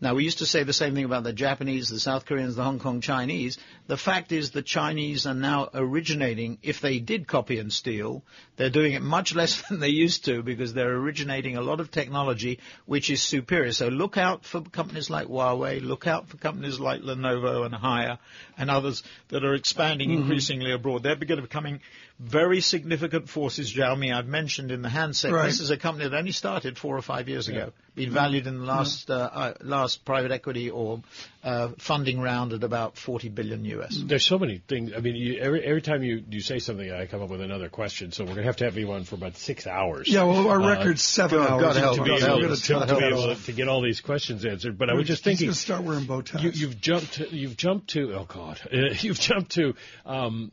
[0.00, 2.62] Now, we used to say the same thing about the Japanese, the South Koreans, the
[2.62, 3.58] Hong Kong Chinese.
[3.88, 8.22] The fact is the Chinese are now originating, if they did copy and steal,
[8.56, 11.90] they're doing it much less than they used to because they're originating a lot of
[11.90, 13.72] technology which is superior.
[13.72, 18.18] So look out for companies like Huawei, look out for companies like Lenovo and Haier
[18.56, 20.22] and others that are expanding mm-hmm.
[20.22, 21.02] increasingly abroad.
[21.02, 21.80] They're becoming
[22.18, 23.72] very significant forces.
[23.72, 25.32] Xiaomi, I've mentioned in the handset.
[25.32, 25.46] Right.
[25.46, 28.04] This is a company that only started four or five years ago, yeah.
[28.04, 29.16] been valued in the last yeah.
[29.16, 31.00] uh, uh, last private equity or
[31.44, 34.02] uh, funding round at about 40 billion US.
[34.04, 34.92] There's so many things.
[34.96, 37.68] I mean, you, every every time you you say something, I come up with another
[37.68, 38.10] question.
[38.10, 40.08] So we're gonna have to have you on for about six hours.
[40.08, 41.78] Yeah, well, our uh, record's seven God, hours.
[41.78, 44.76] God to, be able, to, to, be able to, get all these questions answered.
[44.76, 46.60] But I was just thinking, start wearing bow ties.
[46.60, 47.12] You, have jumped.
[47.14, 48.14] To, you've jumped to.
[48.14, 48.60] Oh God,
[49.00, 49.74] you've jumped to.
[50.04, 50.50] Um,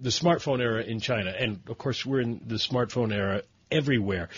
[0.00, 4.28] the smartphone era in China, and of course we're in the smartphone era everywhere.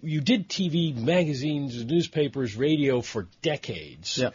[0.00, 4.18] You did TV, magazines, newspapers, radio for decades.
[4.18, 4.34] Yep.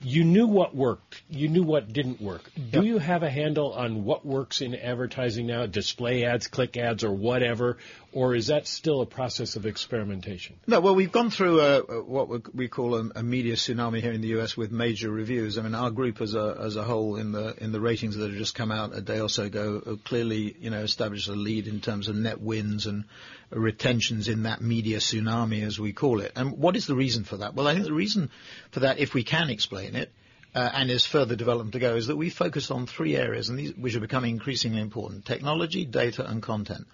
[0.00, 1.22] You knew what worked.
[1.30, 2.50] You knew what didn't work.
[2.56, 2.84] Do yep.
[2.84, 5.66] you have a handle on what works in advertising now?
[5.66, 7.78] Display ads, click ads, or whatever?
[8.14, 10.56] Or is that still a process of experimentation?
[10.66, 14.12] No, well, we've gone through a, a, what we call a, a, media tsunami here
[14.12, 14.56] in the U.S.
[14.56, 15.58] with major reviews.
[15.58, 18.30] I mean, our group as a as a whole in the in the ratings that
[18.30, 21.66] have just come out a day or so ago clearly, you know, established a lead
[21.66, 23.04] in terms of net wins and
[23.50, 26.32] retentions in that media tsunami, as we call it.
[26.36, 27.54] And what is the reason for that?
[27.54, 28.30] Well, I think the reason
[28.70, 30.12] for that, if we can explain it,
[30.54, 33.58] uh, and is further development to go, is that we focus on three areas, and
[33.58, 36.86] these, which are becoming increasingly important: technology, data, and content.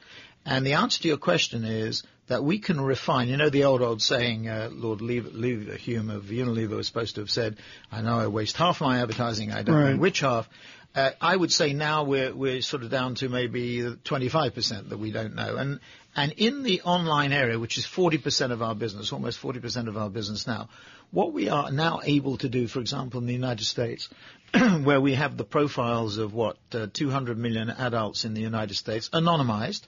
[0.46, 3.28] And the answer to your question is that we can refine.
[3.28, 7.30] You know the old old saying, uh, Lord Leverhulme of Unilever was supposed to have
[7.30, 7.58] said,
[7.92, 9.90] "I know I waste half my advertising, I don't right.
[9.92, 10.48] know which half."
[10.94, 15.12] Uh, I would say now we're we're sort of down to maybe 25% that we
[15.12, 15.78] don't know, and
[16.16, 20.10] and in the online area, which is 40% of our business, almost 40% of our
[20.10, 20.68] business now,
[21.12, 24.08] what we are now able to do, for example, in the United States,
[24.82, 29.08] where we have the profiles of what uh, 200 million adults in the United States
[29.10, 29.82] anonymized.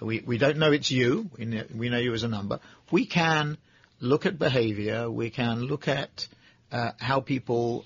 [0.00, 1.30] We we don't know it's you.
[1.38, 2.60] We know, we know you as a number.
[2.90, 3.56] We can
[4.00, 5.10] look at behavior.
[5.10, 6.28] We can look at
[6.70, 7.84] uh, how people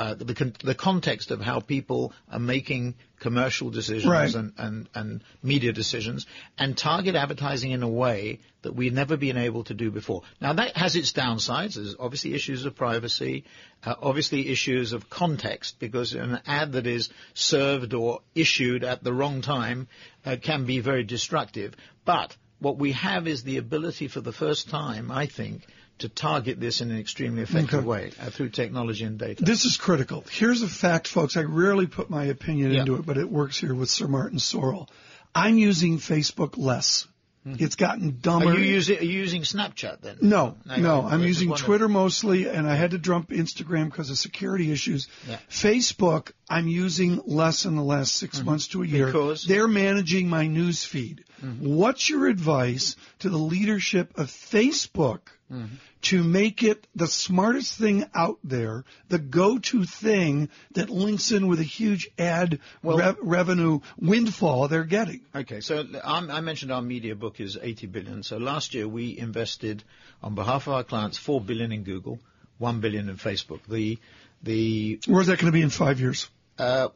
[0.00, 4.34] uh, the, con- the context of how people are making commercial decisions Right.
[4.34, 6.26] and, and, and media decisions
[6.58, 10.22] and target advertising in a way that we've never been able to do before.
[10.40, 11.74] Now that has its downsides.
[11.74, 13.44] There's obviously issues of privacy,
[13.84, 19.12] uh, obviously issues of context because an ad that is served or issued at the
[19.12, 19.86] wrong time
[20.24, 21.74] uh, can be very destructive.
[22.06, 25.66] But what we have is the ability for the first time, I think,
[26.00, 27.86] to target this in an extremely effective Okay.
[27.86, 29.42] way uh, through technology and data.
[29.44, 30.24] This is critical.
[30.30, 31.36] Here's a fact, folks.
[31.36, 32.80] I rarely put my opinion Yeah.
[32.80, 34.88] into it, but it works here with Sir Martin Sorrell.
[35.34, 37.06] I'm using Facebook less.
[37.46, 38.46] It's gotten dumber.
[38.46, 38.56] Mm-hmm.
[38.56, 40.18] Are you, using, are you using Snapchat then?
[40.20, 41.54] No, No, no, I'm using.
[41.54, 45.08] Twitter mostly, and I had to dump Instagram because of security issues.
[45.26, 45.38] Yeah.
[45.48, 49.06] Facebook, I'm using less in the last 6 months to a year.
[49.06, 49.18] Mm-hmm.
[49.18, 49.44] Because?
[49.44, 51.24] they're managing my news feed.
[51.42, 51.74] Mm-hmm.
[51.74, 55.20] What's your advice to the leadership of Facebook
[55.52, 55.74] Mm-hmm.
[56.02, 61.58] to make it the smartest thing out there, the go-to thing that links in with
[61.58, 65.22] a huge ad rev- revenue windfall they're getting?
[65.34, 68.22] Okay, so I mentioned our media book is 80 billion.
[68.22, 69.82] So last year we invested
[70.22, 72.20] on behalf of our clients 4 billion in Google,
[72.58, 73.60] 1 billion in Facebook.
[73.68, 73.98] The
[74.42, 76.30] the Where's that going to be in five years?
[76.60, 76.88] Uh,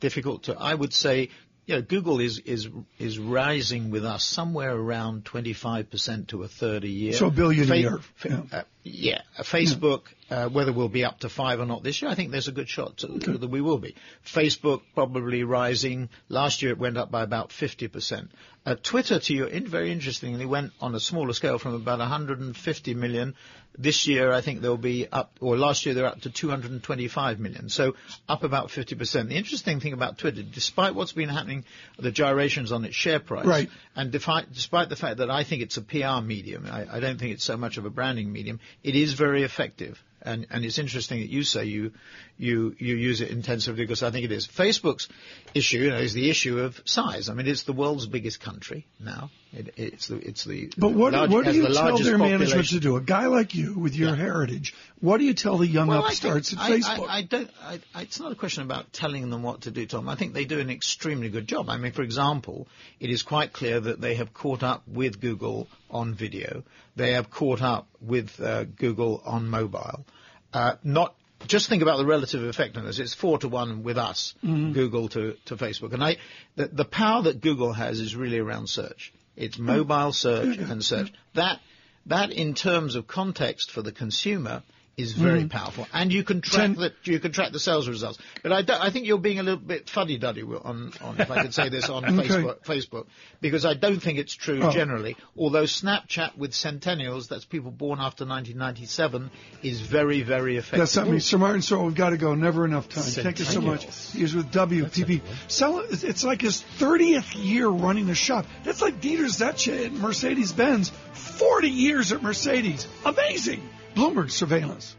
[0.00, 0.56] difficult to.
[0.58, 1.30] I would say,
[1.66, 6.84] you know, Google is is is rising with us somewhere around 25% to a third
[6.84, 7.12] a year.
[7.12, 8.00] So a billion a year.
[8.24, 8.42] Yeah.
[8.52, 12.10] uh, yeah, uh, Facebook, uh, whether we'll be up to five or not this year,
[12.10, 13.94] I think there's a good shot to, that we will be.
[14.26, 16.08] Facebook probably rising.
[16.28, 18.28] Last year it went up by about 50%.
[18.66, 22.94] Uh, Twitter, to you, in, very interestingly, went on a smaller scale from about 150
[22.94, 23.34] million.
[23.78, 27.68] This year, I think they'll be up, or last year they're up to 225 million.
[27.70, 27.94] So
[28.28, 29.28] up about 50%.
[29.28, 31.64] The interesting thing about Twitter, despite what's been happening,
[31.98, 33.70] the gyrations on its share price, Right.
[33.96, 37.18] and defi- despite the fact that I think it's a PR medium, I, I don't
[37.18, 40.02] think it's so much of a branding medium, it is very effective.
[40.24, 41.92] And, and it's interesting that you say you,
[42.38, 44.46] you, you use it intensively because I think it is.
[44.46, 45.08] Facebook's
[45.54, 47.28] issue you know, is the issue of size.
[47.28, 49.30] I mean, it's the world's biggest country now.
[49.54, 52.68] It, it's the, it's the, But what, large- what do you the tell their management
[52.68, 52.96] to do?
[52.96, 56.08] A guy like you with your heritage, what do you tell the young Well, I
[56.08, 57.08] upstarts think- at I- Facebook?
[57.08, 57.50] I, I don't.
[57.62, 60.08] I, I, it's not a question about telling them what to do, Tom.
[60.08, 61.68] I think they do an extremely good job.
[61.68, 62.66] I mean, for example,
[62.98, 66.62] it is quite clear that they have caught up with Google on video.
[66.96, 70.06] They have caught up with uh, Google on mobile.
[70.54, 71.14] Uh, not
[71.46, 72.98] just think about the relative effectiveness.
[72.98, 74.72] It's four to one with us, Mhm.
[74.72, 75.92] Google to, to Facebook.
[75.92, 76.16] And I,
[76.56, 79.12] the, the power that Google has is really around search.
[79.36, 81.12] It's mobile search and search.
[81.34, 81.60] That,
[82.06, 84.62] that in terms of context for the consumer
[84.96, 85.50] is very Mhm.
[85.50, 85.86] powerful.
[85.92, 88.18] And you can track the, you can track the sales results.
[88.42, 91.54] But I, I think you're being a little bit fuddy-duddy on, on, if I could
[91.54, 92.28] say this, on Okay.
[92.28, 93.06] Facebook, Facebook,
[93.40, 94.70] because I don't think it's true Oh.
[94.70, 95.16] generally.
[95.36, 99.30] Although Snapchat with centennials, that's people born after 1997,
[99.62, 100.80] is very, very effective.
[100.92, 101.18] That's me.
[101.20, 102.34] Sir Martin Sorrell, we've got to go.
[102.34, 103.04] Never enough time.
[103.04, 103.86] Thank you so much.
[103.86, 104.12] Centennials.
[104.14, 105.22] He was with WPP.
[105.48, 105.78] Sell.
[105.90, 108.46] It's like his 30th year running the shop.
[108.62, 110.90] That's like Dieter Zetsche at Mercedes-Benz.
[111.14, 112.86] 40 years at Mercedes.
[113.06, 113.62] Amazing.
[113.94, 114.96] Bloomberg surveillance.